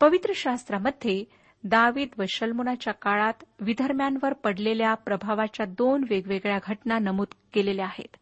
पवित्र 0.00 0.32
शास्त्रामध्ये 0.34 1.24
दावीद 1.64 2.08
व 2.18 2.22
शल्मुनाच्या 2.28 2.92
काळात 2.92 3.44
विधर्म्यांवर 3.60 4.32
पडलेल्या 4.32 4.94
प्रभावाच्या 4.94 5.66
दोन 5.66 6.04
वेगवेगळ्या 6.10 6.58
घटना 6.66 6.98
नमूद 6.98 7.28
केलेल्या 7.54 7.84
आहेत. 7.84 8.16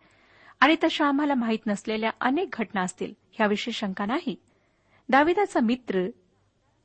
आणि 0.60 0.76
तशा 0.84 1.06
आम्हाला 1.06 1.34
माहीत 1.34 1.66
नसलेल्या 1.66 2.10
अनेक 2.20 2.48
घटना 2.52 2.80
असतील 2.82 3.14
ह्याविषयी 3.32 3.72
शंका 3.72 4.06
नाही. 4.06 4.36
दाविदाचा 5.08 5.60
मित्र 5.60 6.06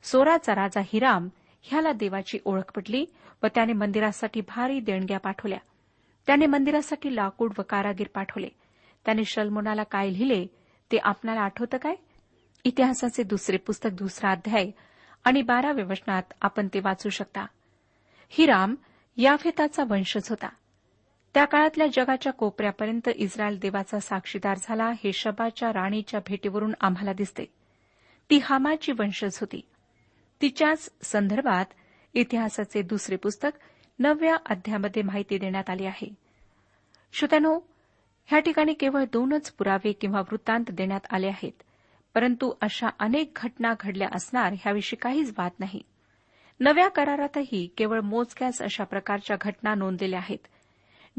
सोराचा 0.03 0.55
राजा 0.55 0.81
हिराम 0.81 1.29
ह्याला 1.61 1.91
देवाची 1.91 2.39
ओळख 2.45 2.71
पटली 2.75 3.05
व 3.43 3.47
त्याने 3.47 3.73
मंदिरासाठी 3.73 4.41
भारी 4.41 4.79
देणग्या 4.79 5.19
पाठवल्या. 5.19 5.59
त्याने 6.27 6.45
मंदिरासाठी 6.45 7.15
लाकूड 7.15 7.53
व 7.57 7.61
कारागीर 7.61 8.07
पाठवले. 8.13 8.49
त्याने 9.05 9.25
शलमोनाला 9.25 9.83
काय 9.83 10.07
लिहिले 10.07 10.47
ते 10.91 10.97
आपणाला 11.03 11.41
आठवतं 11.41 11.77
काय? 11.77 11.95
इतिहासाचे 12.63 13.23
दुसरे 13.23 13.57
पुस्तक 13.57 13.89
दुसरा 13.93 14.31
अध्याय 14.31 14.71
आणि 15.23 15.41
बाराव्या 15.41 15.85
वचनात 15.85 16.23
आपण 16.41 16.67
ते 16.67 16.79
वाचू 16.79 17.09
शकता. 17.09 17.45
हिराम 18.29 18.75
याफेताचा 19.17 19.83
वंशज 19.83 20.29
होता. 20.29 20.49
त्या 21.33 21.45
काळातल्या 21.45 21.87
जगाच्या 21.87 22.33
कोपऱ्यापर्यंत 22.33 23.09
इस्रायल 23.15 23.59
देवाचा 23.59 23.99
साक्षीदार 23.99 24.57
झाला 24.61 24.91
हे 25.03 25.13
शबाच्या 25.13 25.73
राणीच्या 25.73 26.19
भेटीवरून 26.19 26.73
आम्हाला 26.81 27.13
दिसते. 27.13 27.45
ती 28.29 28.39
हामाची 28.43 28.91
वंशज 28.91 29.37
होती. 29.39 29.61
तिच्याच 30.41 30.89
संदर्भात 31.01 31.65
इतिहासाचे 32.13 32.81
दुसरे 32.81 33.15
पुस्तक 33.15 33.49
नवव्या 33.99 34.35
अध्यामध्ये 34.45 35.01
माहिती 35.03 35.37
देण्यात 35.37 35.69
आली 35.69 35.85
आहे. 35.85 36.13
श्रोत्यानो 37.13 37.59
ह्या 38.25 38.39
ठिकाणी 38.39 38.73
केवळ 38.73 39.03
दोनच 39.13 39.51
पुरावे 39.51 39.91
किंवा 39.91 40.19
वृत्तांत 40.19 40.71
देण्यात 40.71 41.07
आले 41.09 41.27
आहेत 41.27 41.63
परंतु 42.13 42.53
अशा 42.61 42.87
अनेक 42.99 43.31
घटना 43.35 43.73
घडल्या 43.79 44.07
असणार 44.13 44.53
ह्याविषयी 44.53 44.97
काहीच 44.97 45.33
वाद 45.37 45.51
नाही. 45.59 45.81
नव्या 46.59 46.87
करारातही 46.87 47.67
केवळ 47.77 47.99
मोजक्याच 47.99 48.61
अशा 48.61 48.83
प्रकारच्या 48.83 49.37
घटना 49.41 49.75
नोंदलेल्या 49.75 50.19
आहेत. 50.19 50.47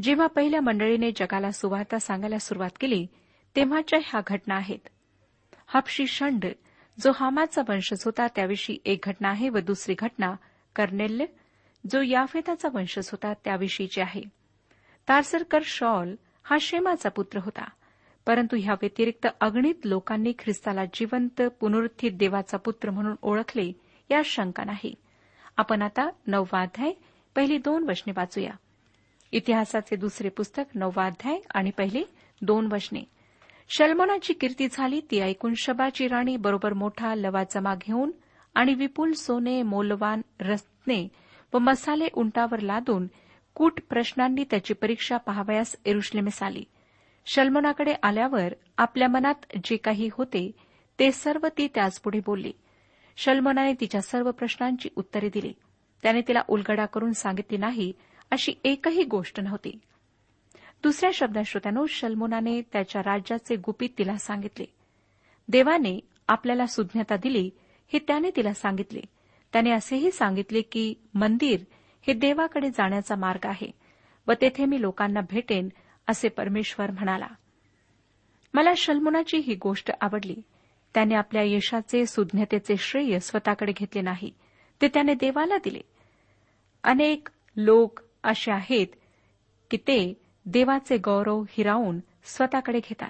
जेव्हा 0.01 0.27
पहिल्या 0.27 0.61
मंडळीने 0.61 1.11
जगाला 1.11 1.51
सुवार्ता 1.51 1.99
सांगायला 1.99 2.37
सुरुवात 2.37 2.69
केली 2.79 3.07
तेव्हाच्या 3.55 3.99
ह्या 4.05 4.21
घटना 4.27 4.55
आहेत. 4.55 4.87
हापशी 5.67 6.07
शंड 6.07 6.45
जो 6.99 7.11
हामाचा 7.15 7.61
वंशज 7.69 8.03
होता 8.05 8.27
त्याविषयी 8.27 8.77
एक 8.85 8.99
घटना 9.03 9.29
आहे 9.29 9.49
व 9.49 9.57
दुसरी 9.57 9.95
घटना 9.99 10.35
कर्नेल्य 10.75 11.25
जो 11.91 12.01
याफेताचा 12.01 12.69
वंशज 12.73 13.09
होता 13.11 13.33
त्याविषयीची 13.33 14.01
आहे. 14.01 14.21
तारसरकर 15.07 15.59
शॉल 15.63 16.15
हा 16.43 16.57
शेमाचा 16.61 17.09
पुत्र 17.09 17.39
होता 17.39 17.69
परंतु 18.25 18.57
ह्या 18.59 18.73
व्यतिरिक्त 18.73 19.27
अगणित 19.41 19.85
लोकांनी 19.85 20.33
ख्रिस्ताला 20.39 20.85
जिवंत 20.85 21.41
पुनरुत्थित 21.59 22.11
देवाचा 22.11 22.57
पुत्र 22.57 22.89
म्हणून 22.89 23.15
ओळखले 23.21 23.71
यात 24.11 24.23
शंका 24.23 24.63
नाही. 24.63 24.95
आपण 25.57 25.81
आता 25.81 26.09
नववाध्याय 26.27 26.91
पहिली 27.35 27.57
दोन 27.57 27.89
वचने 27.89 28.13
वाचूया. 28.17 28.51
इतिहासाचे 29.31 29.95
दुसरे 29.95 30.29
पुस्तक 30.29 30.63
नववाध्याय 30.75 31.39
आणि 31.53 31.69
पहिली 31.69 32.03
दोन 32.41 32.71
वचने. 32.71 33.03
शलमोनाची 33.69 34.33
कीर्ती 34.33 34.67
झाली 34.71 35.01
ती 35.11 35.19
ऐकून 35.19 35.53
शबाची 35.53 36.07
राणी 36.07 36.37
बरोबर 36.37 36.73
मोठा 36.73 37.15
लवाजमा 37.15 37.75
घेऊन 37.75 38.11
आणि 38.53 38.73
विपुल 38.73 39.11
सोने 39.11 39.61
मोलवान 39.61 40.21
रत्ने 40.39 41.07
व 41.53 41.57
मसाले 41.57 42.07
उंटावर 42.13 42.59
लादून 42.59 43.07
कूट 43.55 43.79
प्रश्नांनी 43.89 44.43
त्याची 44.43 44.73
परीक्षा 44.73 45.17
पाहावयास 45.17 45.75
एरुश्लेमेस 45.85 46.43
आली 46.43 46.63
शल्मनाकडे 47.25 47.93
आल्यावर 48.03 48.53
आपल्या 48.77 49.07
मनात 49.07 49.57
जे 49.63 49.77
काही 49.77 50.09
होते 50.13 50.51
ते 50.99 51.11
सर्व 51.11 51.47
ती 51.57 51.67
त्याचपुढे 51.67 52.19
बोलली. 52.25 52.51
शल्मनाने 53.17 53.73
तिच्या 53.73 54.01
सर्व 54.01 54.31
प्रश्नांची 54.31 54.89
उत्तरे 54.95 55.29
दिली. 55.33 55.53
त्याने 56.03 56.21
तिला 56.21 56.41
उलगडा 56.47 56.85
करून 56.85 57.11
सांगितली 57.11 57.57
नाही 57.57 57.93
अशी 58.31 58.53
एकही 58.63 59.03
गोष्ट 59.03 59.39
नव्हती. 59.39 59.79
दुसऱ्या 60.83 61.09
शब्दात 61.13 61.43
श्रोत्यानो 61.43 61.85
शल्मोनाने 61.85 62.61
त्याच्या 62.61 63.01
राज्याचे 63.01 63.55
गुपित 63.55 63.89
तिला 63.97 64.17
सांगितले. 64.17 64.65
देवाने 65.47 65.99
आपल्याला 66.27 66.65
सुज्ञता 66.65 67.15
दिली 67.15 67.49
हे 67.93 67.99
त्याने 67.99 68.29
तिला 68.35 68.53
सांगितले. 68.53 69.01
त्याने 69.53 69.71
असेही 69.71 70.11
सांगितले 70.11 70.61
की 70.61 70.93
मंदिर 71.13 71.63
हे 72.07 72.13
देवाकडे 72.13 72.69
जाण्याचा 72.69 73.15
मार्ग 73.15 73.45
आहे 73.45 73.71
व 74.27 74.31
तेथे 74.41 74.65
मी 74.65 74.81
लोकांना 74.81 75.19
भेटेन 75.21 75.69
असे 76.07 76.29
परमेश्वर 76.29 76.91
म्हणाला. 76.91 77.27
मला 78.53 78.73
शल्मुनाची 78.77 79.37
ही 79.37 79.55
गोष्ट 79.55 79.91
आवडली. 80.01 80.35
त्याने 80.93 81.15
आपल्या 81.15 81.43
यशाचे 81.45 82.05
सुज्ञतेचे 82.05 82.77
श्रेय 82.77 83.19
स्वतःकडे 83.19 83.71
घेतले 83.71 84.01
नाही. 84.01 84.33
ते 84.81 84.87
त्याने 84.87 85.13
देवाला 85.13 85.57
दिले. 85.57 85.81
अनेक 86.83 87.27
लोक 87.55 87.99
असे 88.23 88.51
आहेत 88.51 88.87
की 89.71 89.77
ते 89.77 90.13
देवाचे 90.45 90.97
गौरव 90.97 91.43
हिरावून 91.49 91.99
स्वतःकडे 92.23 92.79
घेतात. 92.79 93.09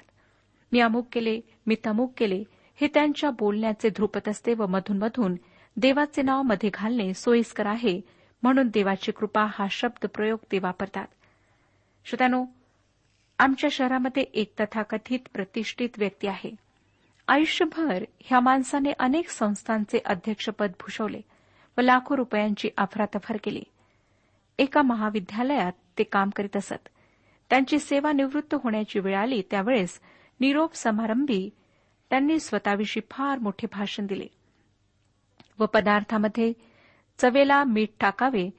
मी 0.71 0.79
अमुक 0.79 1.07
केले 1.11 1.41
मी 1.67 1.75
तमुक 1.85 2.13
केले 2.17 2.43
हे 2.81 2.87
त्यांच्या 2.87 3.29
बोलण्याचे 3.29 3.89
ध्रुपत 3.89 4.27
असते 4.27 4.53
व 4.53 4.65
मधूनमधून 4.65 5.35
देवाचे 5.77 6.21
नावमध्ये 6.21 6.69
घालणे 6.73 7.13
सोयीस्कर 7.13 7.65
आहे 7.65 8.01
म्हणून 8.43 8.67
देवाची 8.67 9.11
कृपा 9.11 9.45
हा 9.49 9.65
शब्द 9.69 10.05
प्रयोग 10.05 10.39
ते 10.51 10.59
वापरतात. 10.59 11.07
श्रोत्यानो 12.05 12.45
आमच्या 13.39 13.69
शहरामध्ये 13.69 14.23
एक 14.23 14.53
तथाकथित 14.59 15.19
प्रतिष्ठित 15.33 15.89
व्यक्ती 15.97 16.27
आहे. 16.27 16.55
आयुष्यभर 17.27 18.03
ह्या 18.19 18.39
माणसाने 18.39 18.91
अनेक 18.99 19.29
संस्थांचे 19.29 19.99
अध्यक्षपद 20.05 20.69
भूषवले 20.69 21.21
व 21.77 21.81
लाखो 21.81 22.17
रुपयांची 22.17 22.69
अफरातफर 22.77 23.37
केली. 23.43 23.63
एका 24.59 24.81
महाविद्यालयात 24.81 25.73
ते 25.97 26.03
काम 26.03 26.29
करीत 26.29 26.57
असत. 26.57 26.89
त्यांची 27.49 27.79
सेवा 27.79 28.11
निवृत्त 28.11 28.55
होण्याची 28.63 28.99
वेळ 28.99 29.15
आली 29.15 29.41
त्यावेळेस 29.51 29.99
निरोप 30.39 30.73
समारंभी 30.73 31.49
त्यांनी 32.11 32.39
स्वतःविषयी 32.39 33.01
फार 33.11 33.39
मोठे 33.39 33.67
भाषण 33.71 34.05
दिले. 34.05 34.27
व 35.59 35.65
पदार्थामध्ये 35.65 36.53
चवेला 37.17 37.63
मीठ 37.63 37.89
टाकावे 37.99 38.49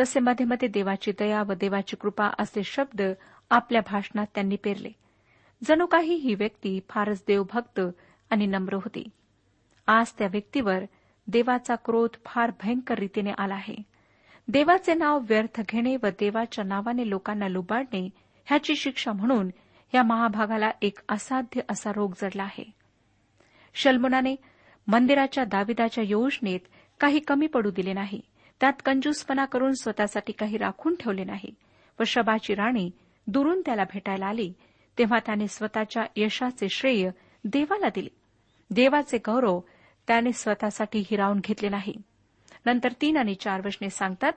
तसे 0.00 0.20
मध्ये 0.20 0.46
मध्ये 0.46 0.68
देवाची 0.68 1.12
दया 1.18 1.42
व 1.42 1.52
देवाची 1.52 1.96
कृपा 1.96 2.30
असे 2.38 2.62
शब्द 2.62 3.02
आपल्या 3.50 3.80
भाषणात 3.90 4.26
त्यांनी 4.34 4.56
पेरले. 4.56 4.90
जणू 5.64 5.86
काही 5.86 6.14
ही 6.14 6.34
व्यक्ती 6.34 6.80
फारच 6.88 7.24
देवभक्त 7.26 7.80
आणि 8.30 8.46
नम्र 8.46 8.74
होती. 8.74 9.08
आज 9.86 10.12
त्या 10.12 10.28
व्यक्तीवर 10.30 10.78
देवाचा 11.26 11.74
क्रोध 11.74 12.10
फार 12.24 12.50
भयंकर 12.62 12.98
रीतीने 12.98 13.30
आला 13.38 13.54
आहे. 13.54 13.76
देवाचे 14.48 14.94
नाव 14.94 15.18
व्यर्थ 15.18 15.60
घेणे 15.68 15.96
व 15.96 16.06
देवाच्या 16.06 16.64
नावाने 16.64 17.10
लोकांना 17.10 17.48
लुबाडणे 17.48 18.08
ह्याची 18.46 18.76
शिक्षा 18.76 19.12
म्हणून 19.12 19.50
या 19.94 20.02
महाभागाला 20.02 20.70
एक 20.82 20.98
असाध्य 21.08 21.60
असा 21.68 21.92
रोग 21.96 22.12
जडला 22.22 22.42
आहे. 22.42 22.79
शलमुनाने 23.74 24.36
मंदिराच्या 24.86 25.44
दाविदाच्या 25.44 26.04
योजनेत 26.06 26.60
काही 27.00 27.18
कमी 27.18 27.46
पडू 27.46 27.70
दिले 27.70 27.92
नाही. 27.92 28.20
त्यात 28.60 28.72
कंजूसपणा 28.84 29.44
करून 29.44 29.72
स्वतःसाठी 29.72 30.32
काही 30.32 30.56
राखून 30.56 30.94
ठेवले 31.00 31.24
नाही. 31.24 31.54
व 32.00 32.02
शबाची 32.06 32.54
राणी 32.54 32.90
दुरून 33.26 33.62
त्याला 33.66 33.84
भेटायला 33.84 34.26
आली. 34.26 34.52
तेव्हा 34.98 35.18
त्याने 35.26 35.46
स्वतःच्या 35.46 36.02
यशाचे 36.16 36.68
श्रेय 36.68 37.10
देवाला 37.44 37.88
दिले. 37.88 38.08
देवाचे 38.70 39.18
गौरव 39.18 39.60
त्याने 40.06 40.32
स्वतःसाठी 40.32 40.98
हिरावून 40.98 41.40
घेतले 41.44 41.68
नाही. 41.68 41.94
नंतर 42.66 42.92
तीन 43.00 43.16
आणि 43.16 43.34
चार 43.34 43.66
वचने 43.66 43.90
सांगतात 43.90 44.32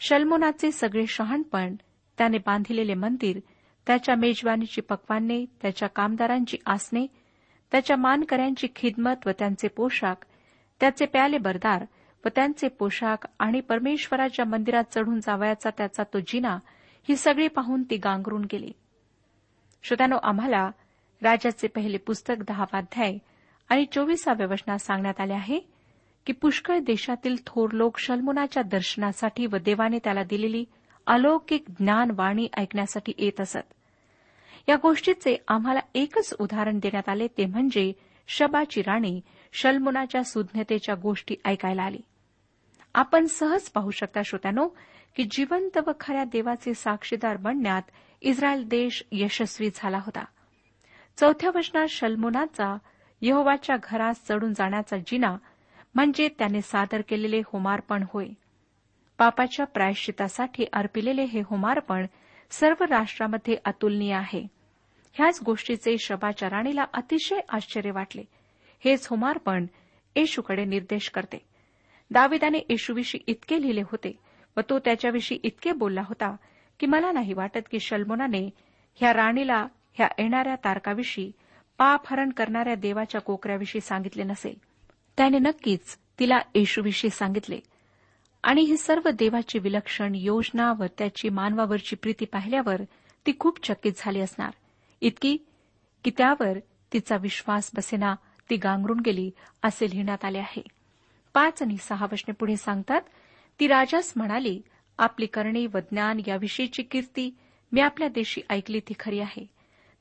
शल्मोनाचे 0.00 0.72
सगळे 0.72 1.06
शहाणपण 1.06 1.74
त्याने 2.18 2.38
बांधिलेले 2.38 2.94
मंदिर 2.94 3.40
त्याच्या 3.86 4.14
मेजवानीची 4.14 4.80
पक्वाने 4.80 5.44
त्याच्या 5.62 5.88
कामदारांची 5.88 6.56
आसने 6.66 7.06
त्याच्या 7.72 7.96
मानकऱ्यांची 7.96 8.66
खिदमत 8.76 9.26
व 9.26 9.30
त्यांचे 9.38 9.68
पोशाख 9.68 10.24
त्याचे 10.80 11.06
प्याले 11.06 11.38
बरदार 11.38 11.84
व 12.24 12.28
त्यांचे 12.34 12.68
पोशाख 12.68 13.26
आणि 13.38 13.60
परमेश्वराच्या 13.60 14.44
मंदिरात 14.44 14.84
चढून 14.94 15.20
जावयाचा 15.20 15.70
त्याचा 15.70 16.02
तो 16.02 16.18
जिना 16.20 16.58
ही 17.08 17.16
सगळी 17.16 17.48
पाहून 17.48 17.82
ती 17.82 17.96
गांगरून 17.96 18.44
गेली. 18.52 18.72
श्रोत्यानो 19.82 20.16
आम्हाला 20.22 20.70
राजाचे 21.22 21.68
पहिले 21.68 21.96
पुस्तक 21.96 22.42
दहावाध्याय 22.48 23.18
आणि 23.68 23.84
चोवीसाव्या 23.92 24.46
वचनात 24.46 24.78
सांगण्यात 24.78 25.20
आले 25.20 25.32
आहे 25.32 25.60
की 26.26 26.32
पुष्कळ 26.32 26.78
देशातील 26.78 27.36
थोर 27.46 27.70
लोक 27.72 27.98
शल्मुनाच्या 27.98 28.62
दर्शनासाठी 28.62 29.46
व 29.46 29.56
देवाने 29.56 29.98
त्याला 30.04 30.22
दिलेली 30.22 30.64
अलौकिक 31.06 31.64
ज्ञानवाणी 31.68 32.48
ऐकण्यासाठी 32.56 33.12
येत 33.18 33.40
असत. 33.40 33.72
या 34.70 34.76
गोष्टीचे 34.82 35.36
आम्हाला 35.48 35.80
एकच 35.94 36.34
उदाहरण 36.38 36.78
देण्यात 36.78 37.08
आले 37.08 37.26
ते 37.26 37.46
म्हणजे 37.46 37.92
शबाची 38.28 38.82
राणी 38.82 39.20
शल्मुनाच्या 39.52 40.22
सुज्ञतेच्या 40.24 40.94
गोष्टी 40.94 41.36
ऐकायला 41.44 41.82
आली. 41.82 42.00
आपण 42.94 43.26
सहज 43.26 43.62
पाहू 43.62 43.90
शकता 43.90 44.22
श्रोत्यानो 44.22 44.68
की 45.16 45.28
जिवंत 45.30 45.78
व 45.86 45.90
खऱ्या 46.00 46.24
देवाचे 46.24 46.74
साक्षीदार 46.74 47.36
बनण्यात 47.36 47.82
इस्रायल 48.22 48.64
देश 48.64 49.04
यशस्वी 49.12 49.70
झाला 49.74 49.98
होता. 49.98 50.24
चौथ्या 51.16 51.50
वचनात 51.54 51.86
शल्मुनाचा 51.88 52.78
यहोवाच्या 53.20 53.76
घरात 53.82 54.14
चढून 54.28 54.52
जाण्याचा 54.52 54.96
जिना 54.96 55.36
म्हणजे 55.94 56.28
त्याने 56.28 56.60
सादर 56.60 57.00
केलेले 57.08 57.40
होमार्पण 57.46 58.04
होय. 58.12 58.28
पापाच्या 59.18 59.66
प्रायश्चितासाठी 59.66 60.64
अर्पिलेले 60.72 61.22
हे 61.22 61.40
होमार्पण 61.40 62.06
सर्व 62.50 62.84
राष्ट्रामध्ये 62.84 63.56
अतुलनीय 63.64 64.14
आहे. 64.14 64.59
ह्याच 65.12 65.40
गोष्टीचे 65.46 65.96
शबाच्या 65.98 66.50
राणीला 66.50 66.84
अतिशय 66.94 67.40
आश्चर्य 67.48 67.90
वाटले. 67.90 68.22
हेच 68.84 69.06
होमार्पण 69.10 69.66
येशूकडे 70.16 70.64
निर्देश 70.64 71.08
करते. 71.08 71.38
दाविदाने 72.10 72.58
येशूविषयी 72.58 73.20
इतके 73.26 73.62
लिहिले 73.62 73.80
होते 73.80 74.18
व 74.56 74.60
तो 74.70 74.78
त्याच्याविषयी 74.78 75.38
इतके 75.42 75.72
बोलला 75.72 76.00
होता 76.00 76.36
की 76.80 76.86
मला 76.86 77.12
नाही 77.12 77.32
वाटत 77.32 77.68
की 77.70 77.80
शल्मोनाने 77.80 78.50
ह्या 78.94 79.12
राणीला 79.14 79.66
ह्या 79.92 80.08
येणाऱ्या 80.18 80.54
तारकाविषयी 80.54 81.32
पापहरण 81.78 82.30
करणाऱ्या 82.30 82.74
देवाच्या 82.74 83.20
कोकऱ्याविषयी 83.20 83.80
सांगितले 83.80 84.22
नसेल 84.22 84.58
त्याने 85.16 85.38
नक्कीच 85.38 85.98
तिला 86.18 86.38
येशूविषयी 86.54 87.10
सांगितले. 87.10 87.60
आणि 88.42 88.60
ही 88.60 88.76
सर्व 88.76 89.08
देवाची 89.10 89.58
विलक्षण 89.58 90.14
योजना 90.14 90.72
व 90.72 90.84
त्याची 90.98 91.28
मानवावरची 91.28 91.96
प्रीती 91.96 92.24
पाहिल्यावर 92.24 92.82
ती 93.26 93.32
खूप 93.38 93.66
चकित 93.66 93.92
झाली 93.96 94.20
असणार. 94.20 94.50
इतकी 95.00 95.36
की 96.04 96.10
त्यावर 96.10 96.58
तिचा 96.92 97.16
विश्वास 97.16 97.70
बसेना 97.74 98.14
ती 98.50 98.56
गांगरून 98.56 99.00
गेली 99.00 99.30
असे 99.62 99.90
लिहिण्यात 99.90 100.24
आले 100.24 100.38
आहे. 100.38 100.62
पाच 101.34 101.62
आणि 101.62 101.76
सहा 101.76 102.06
वचने 102.12 102.32
पुढे 102.32 102.56
सांगतात 102.56 103.02
ती 103.60 103.66
राजास 103.66 104.12
म्हणाली 104.16 104.62
आपली 104.98 105.26
करणे 105.26 105.66
व 105.66 105.78
ज्ञान 105.78 106.20
याविषयीची 106.26 106.82
कीर्ती 106.82 107.36
मी 107.72 107.80
आपल्या 107.80 108.08
देशी 108.08 108.40
ऐकली 108.50 108.80
ती 108.80 108.92
खरी 109.00 109.20
आहे. 109.20 109.46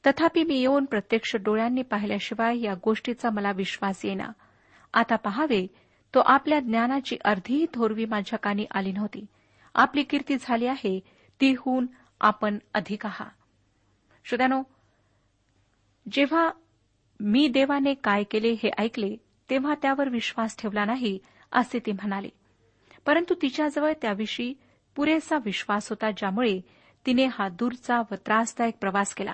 तथापि 0.07 0.43
मी 0.43 0.55
येऊन 0.55 0.85
प्रत्यक्ष 0.85 1.35
डोळ्यांनी 1.35 1.81
पाहिल्याशिवाय 1.81 2.59
या 2.59 2.73
गोष्टीचा 2.83 3.29
मला 3.29 3.51
विश्वास 3.51 4.05
येना 4.05 4.31
आता 4.93 5.15
पहावे 5.15 5.67
तो 6.15 6.19
आपल्या 6.19 6.59
ज्ञानाची 6.59 7.17
अर्धीही 7.25 7.65
थोरवी 7.73 8.05
माझ्या 8.05 8.39
कानी 8.39 8.65
आली 8.71 8.91
नव्हती. 8.91 9.25
आपली 9.75 10.03
कीर्ती 10.03 10.35
झाली 10.41 10.65
आहे 10.65 10.99
तीहून 11.41 11.87
आपण 12.21 12.57
अधिक 12.73 13.05
आहात. 13.05 13.31
श्रोत्यानो 14.25 14.63
जेव्हा 16.11 16.51
मी 17.19 17.47
देवाने 17.47 17.93
काय 17.93 18.23
केले 18.23 18.51
हे 18.63 18.69
ऐकले 18.77 19.15
तेव्हा 19.49 19.75
त्यावर 19.81 20.09
विश्वास 20.09 20.57
ठेवला 20.57 20.85
नाही 20.85 21.19
असे 21.51 21.79
ती 21.79 21.91
म्हणाली. 21.91 22.29
परंतु 23.05 23.33
तिच्याजवळ 23.41 23.93
त्याविषयी 24.01 24.53
पुरेसा 24.95 25.37
विश्वास 25.45 25.89
होता 25.89 26.11
ज्यामुळे 26.11 26.61
तिने 27.05 27.25
हा 27.25 27.49
दूरचा 27.49 27.99
व 27.99 28.13
त्रासदायक 28.13 28.77
प्रवास 28.81 29.13
केला. 29.13 29.33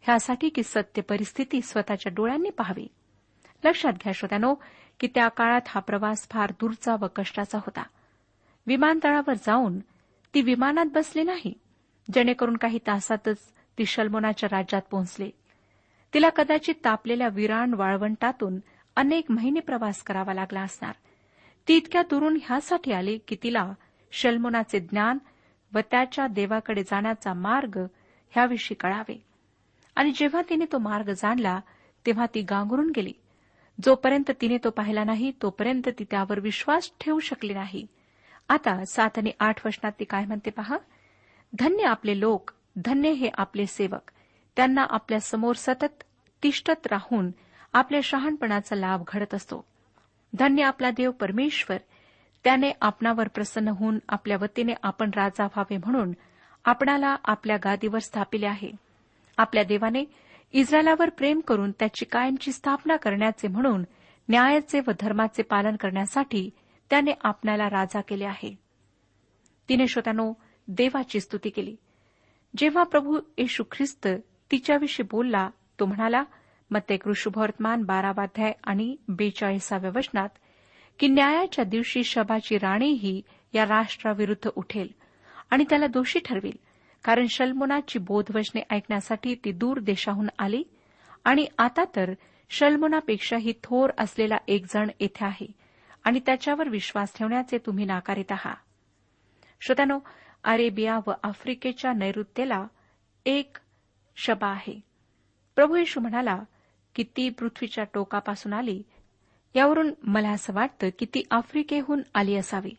ह्यासाठी 0.00 0.48
की 0.48 0.62
सत्य 0.62 1.02
परिस्थिती 1.02 1.62
स्वतःच्या 1.62 2.12
डोळ्यांनी 2.12 2.50
पाहावी. 2.50 2.86
लक्षात 3.64 3.92
घ्या 3.92 4.12
श्रोत्यानो 4.12 4.54
की 5.00 5.06
त्या 5.06 5.28
काळात 5.28 5.60
हा 5.66 5.80
प्रवास 5.80 6.28
फार 6.30 6.50
दूरचा 6.50 6.96
व 7.00 7.06
कष्टाचा 7.16 7.58
होता. 7.58 7.82
विमानतळावर 8.66 9.34
जाऊन 9.34 9.78
ती 10.34 10.40
विमानात 10.40 10.86
बसली 10.92 11.22
नाही. 11.22 11.54
जेणेकरून 12.14 12.56
काही 12.56 12.78
तासातच 12.78 13.38
ती 13.78 13.86
शल्मोनाच्या 13.86 14.48
राज्यात 14.56 14.82
पोहोचले. 14.90 15.30
तिला 16.14 16.28
कदाचित 16.28 16.74
तापलेल्या 16.84 17.28
विराण 17.28 17.74
वाळवंटातून 17.74 18.58
अनेक 18.96 19.30
महिने 19.30 19.60
प्रवास 19.60 20.02
करावा 20.02 20.34
लागला 20.34 20.60
असणार. 20.60 20.94
ती 21.68 21.76
इतक्या 21.76 22.02
दुरून 22.02 22.38
ह्यासाठी 22.42 22.92
आली 22.92 23.18
की 23.28 23.36
तिला 23.42 23.72
शल्मोनाचे 24.12 24.80
ज्ञान 24.80 25.18
व 25.74 25.78
त्याच्या 25.90 26.26
देवाकडे 26.26 26.82
जाण्याचा 26.82 27.34
मार्ग 27.34 27.78
ह्याविषयी 28.30 28.74
कळावे. 28.74 29.24
आणि 29.96 30.12
जेव्हा 30.14 30.42
तिने 30.50 30.64
तो 30.72 30.78
मार्ग 30.78 31.10
जाणला 31.10 31.60
तेव्हा 32.06 32.26
ती 32.34 32.42
गांगरून 32.42 32.92
गेली. 32.96 33.12
जोपर्यंत 33.84 34.30
तिने 34.40 34.58
तो 34.64 34.70
पाहिला 34.70 35.04
नाही 35.04 35.32
तोपर्यंत 35.42 35.88
ती 35.98 36.04
त्यावर 36.04 36.40
विश्वास 36.40 36.90
ठेवू 37.00 37.18
शकली 37.18 37.54
नाही. 37.54 37.86
आता 38.48 38.84
सात 38.84 39.10
आणि 39.16 39.30
आठ 39.40 39.66
वचनात 39.66 39.92
ती 40.00 40.04
काय 40.04 40.24
म्हणते 40.24 40.50
पहा? 40.50 40.76
धन्य 41.58 41.84
आपले 41.84 42.20
लोक 42.20 42.50
धन्य 42.76 43.10
हे 43.10 43.30
आपले 43.34 43.66
सेवक. 43.66 44.10
त्यांना 44.56 44.86
आपल्यासमोर 44.90 45.54
सतत 45.56 46.02
तिष्ठत 46.42 46.86
राहून 46.86 47.30
आपल्या 47.72 48.00
शहाणपणाचा 48.04 48.76
लाभ 48.76 49.02
घडत 49.08 49.34
असतो. 49.34 49.64
धन्य 50.34 50.62
आपला 50.62 50.90
देव 50.90 51.10
परमेश्वर 51.10 51.76
त्याने 52.44 52.70
आपणावर 52.80 53.28
प्रसन्न 53.28 53.68
होऊन 53.68 53.98
आपल्या 54.08 54.36
वतीने 54.40 54.72
आपण 54.82 55.10
राजा 55.16 55.44
व्हावे 55.44 55.76
म्हणून 55.76 56.12
आपणाला 56.64 57.16
आपल्या 57.24 57.56
गादीवर 57.56 57.98
स्थापिले 57.98 58.46
आहे. 58.46 58.70
आपल्या 59.36 59.64
देवाने 59.64 60.04
इस्रायलावर 60.52 61.10
प्रेम 61.10 61.40
करून 61.40 61.70
त्याची 61.70 62.04
कायमची 62.04 62.52
स्थापना 62.52 62.96
करण्याचे 62.96 63.48
म्हणून 63.48 63.84
न्यायाचे 64.28 64.80
व 64.80 64.90
धर्माचे 65.00 65.42
पालन 65.42 65.76
करण्यासाठी 65.76 66.50
त्याने 66.90 67.10
आपणाला 67.22 67.70
राजा 67.70 68.00
केले 68.00 68.24
आहे. 68.24 68.58
तिने 69.68 69.86
श्रोत्यानो 69.86 70.32
देवाची 70.68 71.20
स्तुती 71.20 71.50
केली. 71.50 71.76
जेव्हा 72.56 72.82
प्रभू 72.82 73.20
येशू 73.38 73.64
ख्रिस्त 73.72 74.08
तिच्याविषयी 74.54 75.04
बोलला 75.10 75.48
तो 75.80 75.86
म्हणाला 75.86 76.22
मग 76.70 76.80
ते 76.88 76.96
कृषुभवर्तमान 76.96 77.82
बारावाध्याय 77.82 78.52
आणि 78.64 78.94
बेचाळीसाव्या 79.08 79.90
वचनात 79.94 80.28
की 81.00 81.08
न्यायाच्या 81.08 81.64
दिवशी 81.64 82.02
शबाची 82.04 82.58
राणीही 82.58 83.20
या 83.54 83.64
राष्ट्राविरुद्ध 83.64 84.50
उठेल 84.56 84.88
आणि 85.50 85.64
त्याला 85.70 85.86
दोषी 85.86 86.18
ठरवेल 86.18 86.56
कारण 87.04 87.26
शल्मोनाची 87.30 87.98
बोधवचने 87.98 88.62
ऐकण्यासाठी 88.70 89.34
ती 89.34 89.52
दूर 89.52 89.78
देशाहून 89.78 90.28
आली 90.38 90.62
आणि 91.24 91.46
आता 91.58 91.84
तर 91.96 92.12
शल्मोनापेक्षाही 92.50 93.52
थोर 93.62 93.90
असलेला 93.98 94.36
एक 94.48 94.66
जण 94.74 94.90
येथे 95.00 95.24
आहे 95.24 95.46
आणि 96.04 96.20
त्याच्यावर 96.26 96.68
विश्वास 96.68 97.16
ठेवण्याचे 97.16 97.58
तुम्ही 97.58 97.84
नाकारित 97.84 98.32
आहात 98.32 98.56
श्रोत्यानो 99.60 99.98
अरेबिया 100.44 100.98
व 101.06 101.12
आफ्रिकेच्या 101.22 101.92
नैऋत्येला 101.92 102.64
एक 103.26 103.58
शबा 104.16 104.46
आहे. 104.46 104.80
प्रभू 105.56 105.76
येशू 105.76 106.00
म्हणाला 106.00 106.42
की 106.94 107.02
ती 107.16 107.30
पृथ्वीच्या 107.30 107.84
टोकापासून 107.84 108.52
आली? 108.52 108.82
यावरून 109.54 109.94
मला 110.02 110.30
असं 110.30 110.52
वाटतं 110.52 110.88
की 110.98 111.06
ती 111.06 111.22
आफ्रिकेहून 111.30 112.02
आली 112.14 112.36
असावी. 112.36 112.70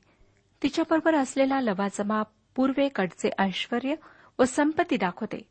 तिच्याबरोबर 0.64 1.16
असलेला 1.16 1.62
लवाजमा 1.62 2.24
पूर्वेकडचे 2.56 3.30
ऐश्वर 3.40 3.96
व 4.40 4.44
संपत्ती 4.44 4.98
दाखवते 4.98 5.48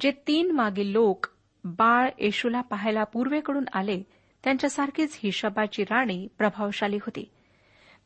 जे 0.00 0.10
तीन 0.26 0.50
मागील 0.50 0.86
लोक 0.86 1.26
बाळ 1.64 2.10
येशूला 2.18 2.60
पाहायला 2.60 3.04
पूर्वेकडून 3.04 3.64
आले 3.72 4.02
त्यांच्यासारखीच 4.44 5.18
ही 5.22 5.32
शबाची 5.32 5.84
राणी 5.84 6.28
प्रभावशाली 6.38 6.96
होती. 6.96 7.30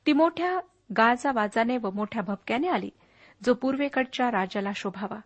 ती 0.06 0.12
मोठ्या 0.12 0.60
गाजावाजाने 0.96 1.76
व 1.76 1.90
मोठ्या 1.90 2.22
भपक्याने 2.22 2.68
आली 2.68 2.90
जो 3.44 3.54
पूर्वेकडच्या 3.54 4.30
राजाला 4.30 4.70
शोभावा. 4.76 5.20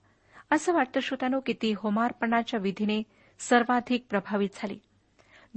असं 0.50 0.72
वाटतं 0.72 1.00
श्रोत्यानो 1.00 1.40
की 1.40 1.52
ती 1.52 1.74
होमार्पणाच्या 1.76 2.60
विधीने 2.60 3.02
सर्वाधिक 3.38 4.06
प्रभावित 4.10 4.48
झाली. 4.54 4.78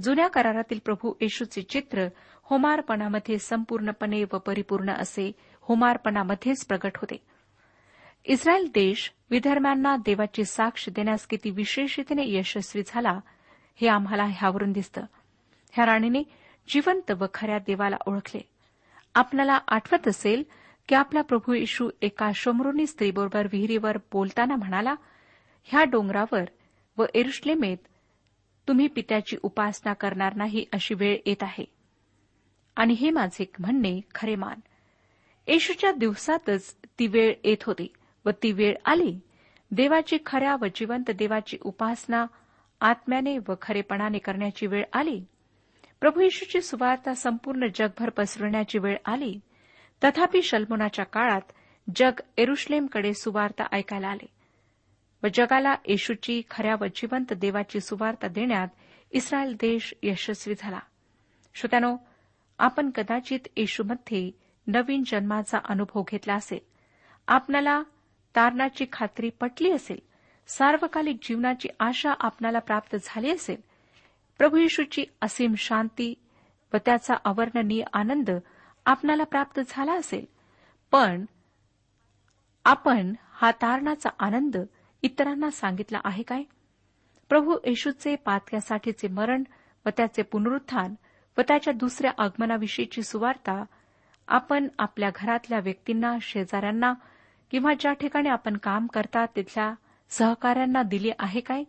जुन्या 0.00 0.28
करारातील 0.28 0.78
प्रभू 0.84 1.12
येशूचे 1.20 1.62
चित्र 1.62 2.08
होमार्पणामध्ये 2.42 3.38
संपूर्णपणे 3.38 4.24
व 4.24 4.38
परिपूर्ण 4.38 4.90
असे 4.90 5.32
होमार्पणामध्येच 5.60 6.66
प्रगट 6.66 6.96
होते. 6.96 7.16
इस्रायल 8.24 8.66
देश 8.66 9.12
विधर्म्यांना 9.30 9.96
देवाची 9.96 10.44
साक्ष 10.44 10.88
देण्यास 10.88 11.26
किती 11.26 11.50
विशेषतेने 11.50 12.22
यशस्वी 12.26 12.82
झाला 12.86 13.20
हे 13.80 13.88
आम्हाला 13.88 14.24
ह्यावरून 14.24 14.72
दिसतं. 14.72 15.02
ह्या 15.72 15.86
राणीने 15.86 16.22
जिवंत 16.68 17.10
व 17.10 17.26
खऱ्या 17.34 17.58
देवाला 17.58 17.96
ओळखले. 18.06 18.48
आपल्याला 19.14 19.58
आठवत 19.68 20.08
असेल 20.08 20.42
की 20.88 20.94
आपला 20.94 21.22
प्रभू 21.22 21.52
येशू 21.52 21.90
एका 22.02 22.30
शमरुनी 22.34 22.86
स्त्रीबरोबर 22.86 23.46
विहिरीवर 23.52 23.96
बोलताना 23.96 24.56
म्हणाला 24.56 24.94
ह्या 25.64 25.84
डोंगरावर 25.84 26.44
व 26.98 27.04
एरुश्लेमेत 27.14 27.76
तुम्ही 28.68 28.86
पित्याची 28.86 29.36
उपासना 29.42 29.92
करणार 29.92 30.34
नाही 30.34 30.64
अशी 30.72 30.94
वेळ 30.94 31.16
येत 31.26 31.42
आहे. 31.42 31.64
आणि 32.76 32.94
हे 32.94 33.10
माझे 33.10 33.44
म्हणणे 33.58 34.00
खरे 34.14 34.34
मान. 34.34 34.60
येशूच्या 35.46 35.92
दिवसातच 35.92 36.76
ती 36.98 37.06
वेळ 37.06 37.34
येत 37.44 37.64
होती 37.64 37.92
व 38.24 38.30
ती 38.30 38.52
वेळ 38.52 38.74
आली. 38.84 39.20
देवाची 39.70 40.18
खऱ्या 40.26 40.56
व 40.60 40.66
जिवंत 40.74 41.10
देवाची 41.10 41.58
उपासना 41.60 42.26
आत्म्याने 42.80 43.38
व 43.38 43.52
खरेपणाने 43.62 44.18
करण्याची 44.18 44.66
वेळ 44.66 44.84
आली. 44.92 45.24
प्रभू 46.00 46.20
येशूची 46.20 46.60
सुवार्ता 46.60 47.14
संपूर्ण 47.14 47.66
जगभर 47.74 48.10
पसरवण्याची 48.10 48.78
वेळ 48.78 48.96
आली. 49.04 49.40
तथापि 50.04 50.42
शल्मोनाच्या 50.42 51.04
काळात 51.04 51.40
जग 51.96 52.20
एरुश्लेमकडे 52.36 53.14
सुवार्ता 53.14 53.64
ऐकायला 53.72 54.08
आले 54.08 54.26
व 55.22 55.26
जगाला 55.34 55.74
येशूची 55.86 56.42
खऱ्या 56.50 56.74
व 56.80 56.84
जिवंत 56.94 57.32
देवाची 57.32 57.80
सुवार्ता 57.80 58.28
देण्यात 58.28 58.68
इस्रायल 59.12 59.52
देश 59.52 59.94
यशस्वी 60.02 60.54
झाला. 60.58 60.78
श्रोत्यानो 61.54 61.96
आपण 62.58 62.90
कदाचित 62.90 63.48
येशूमध्ये 63.56 64.30
नवीन 64.66 65.02
जन्माचा 65.06 65.58
अनुभव 65.64 66.02
घेतला 66.02 66.34
असेल. 66.34 66.58
आपणाला 67.28 67.82
तारणाची 68.36 68.86
खात्री 68.92 69.30
पटली 69.30 69.70
असेल. 69.70 69.98
सार्वकालिक 70.48 71.16
जीवनाची 71.22 71.68
आशा 71.80 72.10
आपणाला 72.18 72.58
प्राप्त 72.58 72.96
झाली 73.02 73.30
असेल. 73.30 73.60
प्रभू 74.38 74.56
येशूची 74.56 75.04
असीम 75.22 75.54
शांती 75.54 76.14
व 76.74 76.76
त्याचा 76.76 77.14
अवर्णनीय 77.24 77.82
आनंद 77.92 78.30
आपणाला 78.88 79.24
प्राप्त 79.24 79.60
झाला 79.68 79.92
असेल. 79.92 80.24
पण 80.92 81.24
आपण 82.64 83.14
हा 83.32 83.50
तारणाचा 83.50 84.10
आनंद 84.18 84.56
इतरांना 85.02 85.50
सांगितला 85.50 86.00
आहे 86.04 86.22
काय? 86.22 86.42
प्रभू 87.28 87.56
येशूचे 87.64 88.16
पातक्यासाठीचे 88.16 89.08
मरण 89.08 89.44
व 89.86 89.88
त्याचे 89.96 90.22
पुनरुत्थान 90.22 90.94
व 91.38 91.40
त्याच्या 91.48 91.72
दुसऱ्या 91.72 92.12
आगमनाविषयीची 92.18 93.02
सुवार्ता 93.02 93.64
आपण 94.28 94.68
आपल्या 94.78 95.10
घरातल्या 95.16 95.58
व्यक्तींना 95.58 96.16
शेजाऱ्यांना 96.22 96.94
किंवा 97.50 97.72
ज्या 97.80 97.92
ठिकाणी 97.92 98.28
आपण 98.28 98.56
काम 98.56 98.86
करता 98.86 99.26
तिथल्या 99.26 99.74
सहकाऱ्यांना 100.08 100.82
दिली 100.82 101.10
आहे 101.18 101.40
काय? 101.40 101.64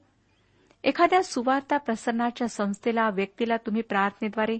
एखाद्या 0.84 1.24
सुवार्ता 1.24 1.78
प्रसन्नाच्या 1.78 2.48
संस्थेला 2.48 3.10
व्यक्तीला 3.10 3.58
तुम्ही 3.58 3.82
प्रार्थनेद्वारे 3.82 4.58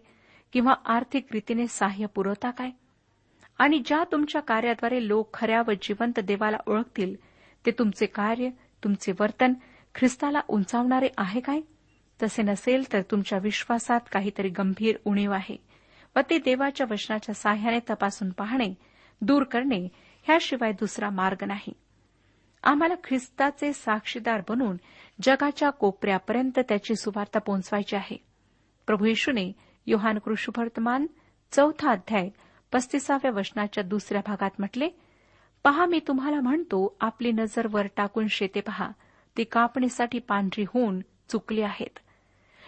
किंवा 0.54 0.74
आर्थिक 0.86 1.28
रीतीने 1.34 1.68
सहाय्य 1.68 2.06
पुरवता 2.06 2.52
काय? 2.52 2.70
आणि 3.58 3.82
ज्या 3.86 4.04
तुमच्या 4.12 4.42
कार्याद्वारे 4.42 5.08
लोक 5.08 5.34
खऱ्या 5.34 5.62
व 5.68 5.72
जिवंत 5.82 6.20
देवाला 6.20 6.58
ओळखतील 6.68 7.16
ते 7.66 7.72
तुमचे 7.72 8.06
कार्य 8.06 8.50
तुमचे 8.84 9.12
वर्तन 9.20 9.54
ख्रिस्ताला 9.96 10.42
उंचावणारे 10.48 11.08
आहे 11.18 11.40
काय? 11.40 11.62
तसे 12.24 12.42
नसेल 12.44 12.94
तर 12.94 13.02
तुमच्या 13.02 13.40
विश्वासात 13.40 14.00
काहीतरी 14.12 14.50
गंभीर 14.50 14.98
उणीव 15.06 15.32
आहे 15.32 15.58
व 16.16 16.20
ते 16.30 16.38
देवाच्या 16.38 16.88
वचनाच्या 16.92 17.36
साह्याने 17.36 17.80
तपासून 17.90 18.30
पाहणे 18.30 18.74
दूर 19.22 19.44
करणे 19.44 19.88
ह्याशिवाय 20.24 20.72
दुसरा 20.72 21.10
मार्ग 21.10 21.44
नाही. 21.48 21.74
आम्हाला 22.64 22.94
ख्रिस्ताचे 23.04 23.74
साक्षीदार 23.74 24.42
बनून 24.50 24.78
जगाच्या 25.22 25.70
कोपऱ्यापर्यंत 25.70 26.60
त्याची 26.60 26.96
सुवार्ता 26.96 27.40
पोहोचवायची 27.40 27.96
आहे. 27.96 28.18
प्रभू 28.88 29.06
येशूने 29.06 29.52
योहान 29.86 30.20
कृष्णवर्तमान 30.20 31.08
चौथा 31.52 31.92
अध्याय 31.92 32.30
पस्तीसाव्या 32.74 33.32
वचनाच्या 33.32 33.84
दुसऱ्या 33.84 34.22
भागात 34.28 34.50
म्हटले 34.60 34.90
पहा 35.64 35.86
मी 35.86 36.00
तुम्हाला 36.08 36.42
म्हणतो 36.42 36.96
आपली 37.02 37.32
नजर 37.32 37.68
वर 37.72 37.88
टाकून 37.96 38.28
शेते 38.28 38.62
पहा. 38.62 38.92
ती 39.38 39.44
कापणीसाठी 39.44 40.20
पांढरी 40.20 40.64
होऊन 40.64 41.00
चुकली 41.30 41.62
आहेत. 41.62 42.00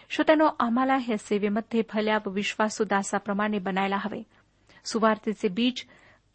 श्रोत्यानो 0.10 0.50
आम्हाला 0.60 0.98
या 1.10 1.18
सेवेमध्ये 1.18 1.82
भल्या 1.94 2.18
व 2.26 2.30
विश्वासू 2.30 2.84
दासाप्रमाणे 2.84 3.60
बनायला 3.60 3.98
हवे. 3.98 4.24
सुवार्तेचे 4.86 5.48
बीज 5.48 5.84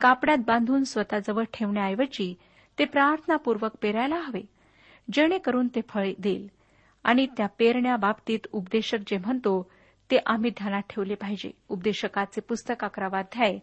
कापड्यात 0.01 0.39
बांधून 0.47 0.85
स्वतःजवळ 0.85 1.45
ठेवण्याऐवजी 1.53 2.35
ते 2.79 2.85
प्रार्थनापूर्वक 2.85 3.71
पेरायला 3.83 4.17
हवे 4.17 4.43
जेणेकरून 5.13 5.69
ते 5.69 5.81
फळ 5.89 6.09
देईल. 6.19 6.51
आणि 7.05 7.27
त्या 7.27 7.47
पेरण्याबाबतीत 7.47 8.39
उपदेशक 8.53 8.99
जे 9.07 9.19
म्हणतो 9.19 9.71
ते 10.11 10.19
आम्ही 10.27 10.51
ध्यानात 10.51 10.83
ठेवले 10.91 11.15
पाहिजे. 11.15 11.51
उपदेशकाचे 11.69 12.41
पुस्तक 12.41 12.85
अकरावा 12.85 13.19
अध्याय 13.19 13.59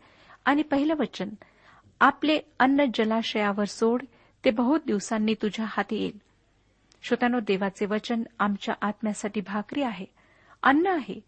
आणि 0.46 0.62
पहिलं 0.62 0.94
वचन. 0.96 1.30
आपले 2.00 2.40
अन्न 2.60 2.86
जलाशयावर 2.94 3.66
सोड 3.66 4.02
ते 4.46 4.52
बहुत 4.52 4.80
दिवसांनी 4.88 5.34
तुझ्या 5.34 5.66
हाती 5.70 5.96
येईल. 5.96 6.18
श्रोतानो 7.04 7.40
देवाचे 7.40 7.86
वचन 7.86 8.24
आमच्या 8.40 8.76
आत्म्यासाठी 8.82 9.42
भाकरी 9.42 9.82
आहे. 9.82 10.06
अन्न 10.64 10.88
आहे. 10.88 11.20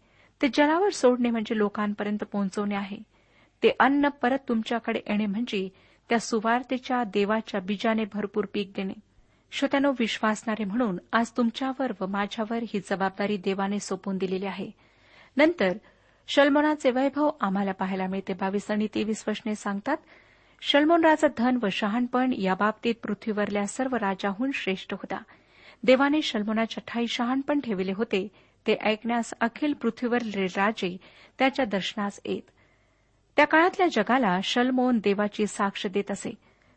ते 0.42 0.48
जलावर 0.48 0.90
सोडणे 0.90 1.30
म्हणजे 1.30 1.58
लोकांपर्यंत 1.58 2.24
पोहोचवणे 2.24 2.74
आहे. 2.74 2.98
ते 3.62 3.70
अन्न 3.80 4.08
परत 4.08 4.38
तुमच्याकडे 4.48 5.00
येणे 5.06 5.26
म्हणजे 5.26 5.68
त्या 6.08 6.18
सुवार्तेच्या 6.18 7.04
देवाच्या 7.04 7.60
बीजाने 7.60 8.04
भरपूर 8.04 8.44
पीक 8.52 8.72
देणे. 8.76 8.94
श्रोत्यानो 9.50 9.92
विश्वासणारे 9.98 10.64
म्हणून 10.64 10.98
आज 11.12 11.30
तुमच्यावर 11.36 11.92
व 12.00 12.06
माझ्यावर 12.06 12.58
ही 12.62 12.80
जबाबदारी 12.90 13.36
देवाने 13.36 13.80
सोपून 13.80 14.18
दिलेली 14.18 14.46
आहे. 14.46 14.70
नंतर 15.36 15.72
शलमोनाचे 16.28 16.90
वैभव 16.90 17.30
आम्हाला 17.40 17.72
पाहायला 17.72 18.06
मिळते 18.06 18.32
बावीस 18.32 18.70
आणि 18.70 18.86
तेवीस 18.94 19.24
वचने 19.28 19.54
सांगतात 19.54 19.96
शलमोनराचं 20.60 21.28
धन 21.38 21.58
व 21.62 21.66
शहाणपण 21.72 22.32
या 22.32 22.54
बाबतीत 22.54 22.94
पृथ्वीवरल्या 23.02 23.66
सर्व 23.66 23.96
राजाहून 23.96 24.50
श्रेष्ठ 24.54 24.92
होता. 24.92 25.22
देवाने 25.82 26.22
शलमोनाच्या 26.22 26.82
ठाई 26.86 27.06
शहाणपण 27.06 27.60
ठेवले 27.60 27.92
होते 27.92 28.28
ते 28.66 28.76
ऐकण्यास 28.82 29.34
अखिल 29.40 29.72
पृथ्वीवरले 29.72 30.46
राजे 30.46 30.96
त्याच्या 31.38 31.64
दर्शनास 31.64 32.20
येत. 32.24 32.42
त्या 33.36 33.46
काळातल्या 33.46 33.86
जगाला 33.86 34.38
शलमोन 34.44 34.98
देवाची 34.98 35.46
साक्ष 35.46 35.86
देत 35.86 36.10
असे. 36.10 36.34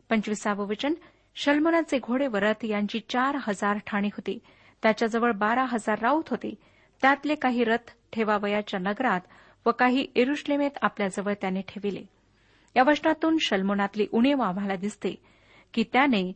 पंचवीसावं 0.10 0.68
वचन 0.68 0.94
शलमोनाचे 1.36 2.00
घोडे 2.00 2.28
व 2.28 2.38
यांची 2.64 3.00
चार 3.00 3.38
हजार 3.42 3.78
ठाणी 3.88 4.08
होती. 4.08 4.40
त्याच्याजवळ 4.84 5.32
बारा 5.32 5.66
हजार 5.66 6.00
राऊत 6.00 6.24
होते. 6.30 6.56
त्यातले 7.02 7.36
काही 7.36 7.64
रथ 7.64 7.96
ठेवावयाच्या 8.14 8.80
नगरात 8.80 9.22
व 9.66 9.72
काही 9.72 10.08
इरुश्लेमेत 10.16 10.72
आपल्याजवळ 10.82 11.34
त्याने 11.34 11.62
ठेविले. 11.62 12.04
या 12.76 12.84
वचनातून 12.88 13.38
शल्मोनातली 13.42 14.08
उणीव 14.12 14.42
आम्हाला 14.42 14.76
दिसते 14.76 15.16
की 15.74 15.84
त्याने 15.94 16.34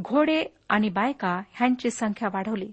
घोडे 0.00 0.44
आणि 0.68 0.88
बायका 0.88 1.42
ह्यांची 1.52 1.90
संख्या 1.90 2.28
वाढवली. 2.32 2.72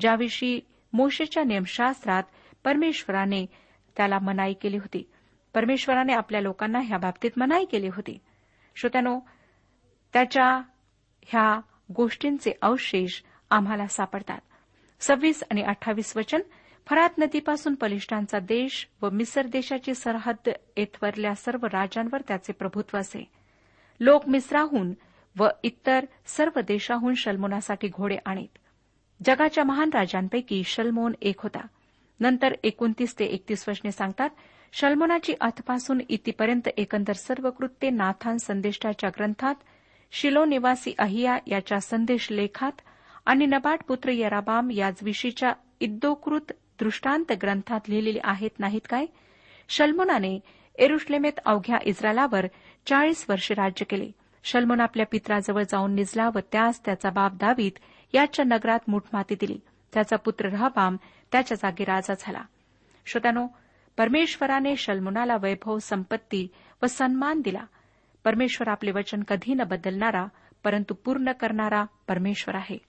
ज्याविषयी 0.00 0.60
मोशेच्या 0.92 1.44
नियमशास्त्रात 1.44 2.22
परमेश्वराने 2.64 3.46
त्याला 3.96 4.18
मनाई 4.18 4.52
केली 4.52 4.76
होती. 4.76 5.10
परमेश्वराने 5.54 6.12
आपल्या 6.12 6.40
लोकांना 6.40 6.78
ह्या 6.78 6.98
बाबतीत 6.98 7.30
मनाई 7.36 7.64
केली 7.64 7.88
होती. 7.88 8.18
श्रोत्यानो 8.76 9.20
त्याच्या 10.12 10.62
ह्या 11.22 11.60
गोष्टींचे 11.96 12.52
अवशेष 12.62 13.22
आम्हाला 13.50 13.86
सापडतात. 13.86 14.38
सव्वीस 15.00 15.42
आणि 15.50 15.62
अठ्ठावीस 15.62 16.16
वचन 16.16 16.40
फरात 16.86 17.18
नदीपासून 17.18 17.74
बलिष्ठांचा 17.80 18.38
देश 18.38 18.88
व 19.02 19.10
मिसर 19.10 19.46
देशाची 19.46 19.94
सरहद्द 19.94 20.50
येथवरल्या 20.76 21.34
सर्व 21.34 21.66
राजांवर 21.66 22.22
त्याचे 22.28 22.52
प्रभुत्व 22.52 22.98
असे. 22.98 23.28
लोक 24.00 24.28
मिस्राहून 24.28 24.92
व 25.38 25.48
इतर 25.62 26.04
सर्व 26.26 26.60
देशाहून 26.60 27.14
शल्मोनासाठी 27.14 27.88
घोडे 27.88 28.16
आणीत. 28.26 28.58
जगाच्या 29.26 29.64
महान 29.64 29.90
राजांपैकी 29.94 30.62
शल्मोन 30.64 31.12
एक 31.22 31.40
होता. 31.40 31.66
नंतर 32.20 32.54
एकोणतीस 32.62 33.18
ते 33.18 33.24
एकतीस 33.24 33.68
वचने 33.68 33.92
सांगतात 33.92 34.30
शल्मोनाची 34.72 35.34
अथपासून 35.40 36.00
इतिपर्यंत 36.08 36.68
एकंदर 36.76 37.12
सर्व 37.12 37.50
कृत्ये 37.50 37.90
नाथान 37.90 38.36
संदेष्टाच्या 38.36 39.10
ग्रंथात 39.10 39.54
शिलो 40.12 40.44
निवासी 40.44 40.94
अहिया 40.98 41.38
याच्या 41.46 41.80
संदेश 41.80 42.30
लेखात 42.30 42.80
आणि 43.28 43.46
नबाट 43.46 43.78
पुत्र 43.88 44.10
यराबाम 44.12 44.70
याचविषयीच्या 44.70 45.52
इद्दोकृत 45.80 46.52
दृष्टांत 46.80 47.32
ग्रंथात 47.32 47.80
लिहिलेले 47.88 48.18
आहेत 48.24 48.50
नाहीत 48.58 48.80
काय? 48.90 49.06
शल्मोनाने 49.68 50.40
एरुश्लेमेत 50.78 51.32
अवघ्या 51.44 51.78
इस्रायलावर 51.82 52.46
चाळीस 52.86 53.26
वर्षे 53.28 53.54
राज्य 53.54 53.84
केले. 53.84 54.10
शल्मोन 54.44 54.80
आपल्या 54.80 55.06
पित्राजवळ 55.06 55.62
जाऊन 55.62 55.94
निजला 55.94 56.28
व 56.34 56.38
त्यास 56.52 56.84
त्याचा 56.84 57.10
बाप 57.10 57.32
दावीत 57.34 57.72
याच्या 58.14 58.44
नगरात 58.44 58.78
मुठमाती 58.88 59.34
दिली. 59.34 59.60
त्याचा 59.94 60.16
पुत्र 60.16 60.48
रहबाम 60.48 60.96
त्याच्या 61.32 61.56
जागी 61.56 61.84
राजा 61.84 62.14
झाला. 62.18 62.40
श्रोत्यानो 63.06 63.46
परमेश्वराने 63.96 64.76
शल्मुनाला 64.76 65.36
वैभव 65.36 65.78
संपत्ती 65.78 66.48
व 66.82 66.86
सन्मान 66.86 67.40
दिला. 67.40 67.64
परमेश्वर 68.24 68.68
आपले 68.68 68.90
वचन 68.90 69.22
कधी 69.22 69.54
न 69.54 69.62
बदलणारा 69.62 70.26
परंतु 70.64 70.94
पूर्ण 70.94 71.32
करणारा 71.32 71.84
परमेश्वर 72.08 72.54
आहे. 72.54 72.88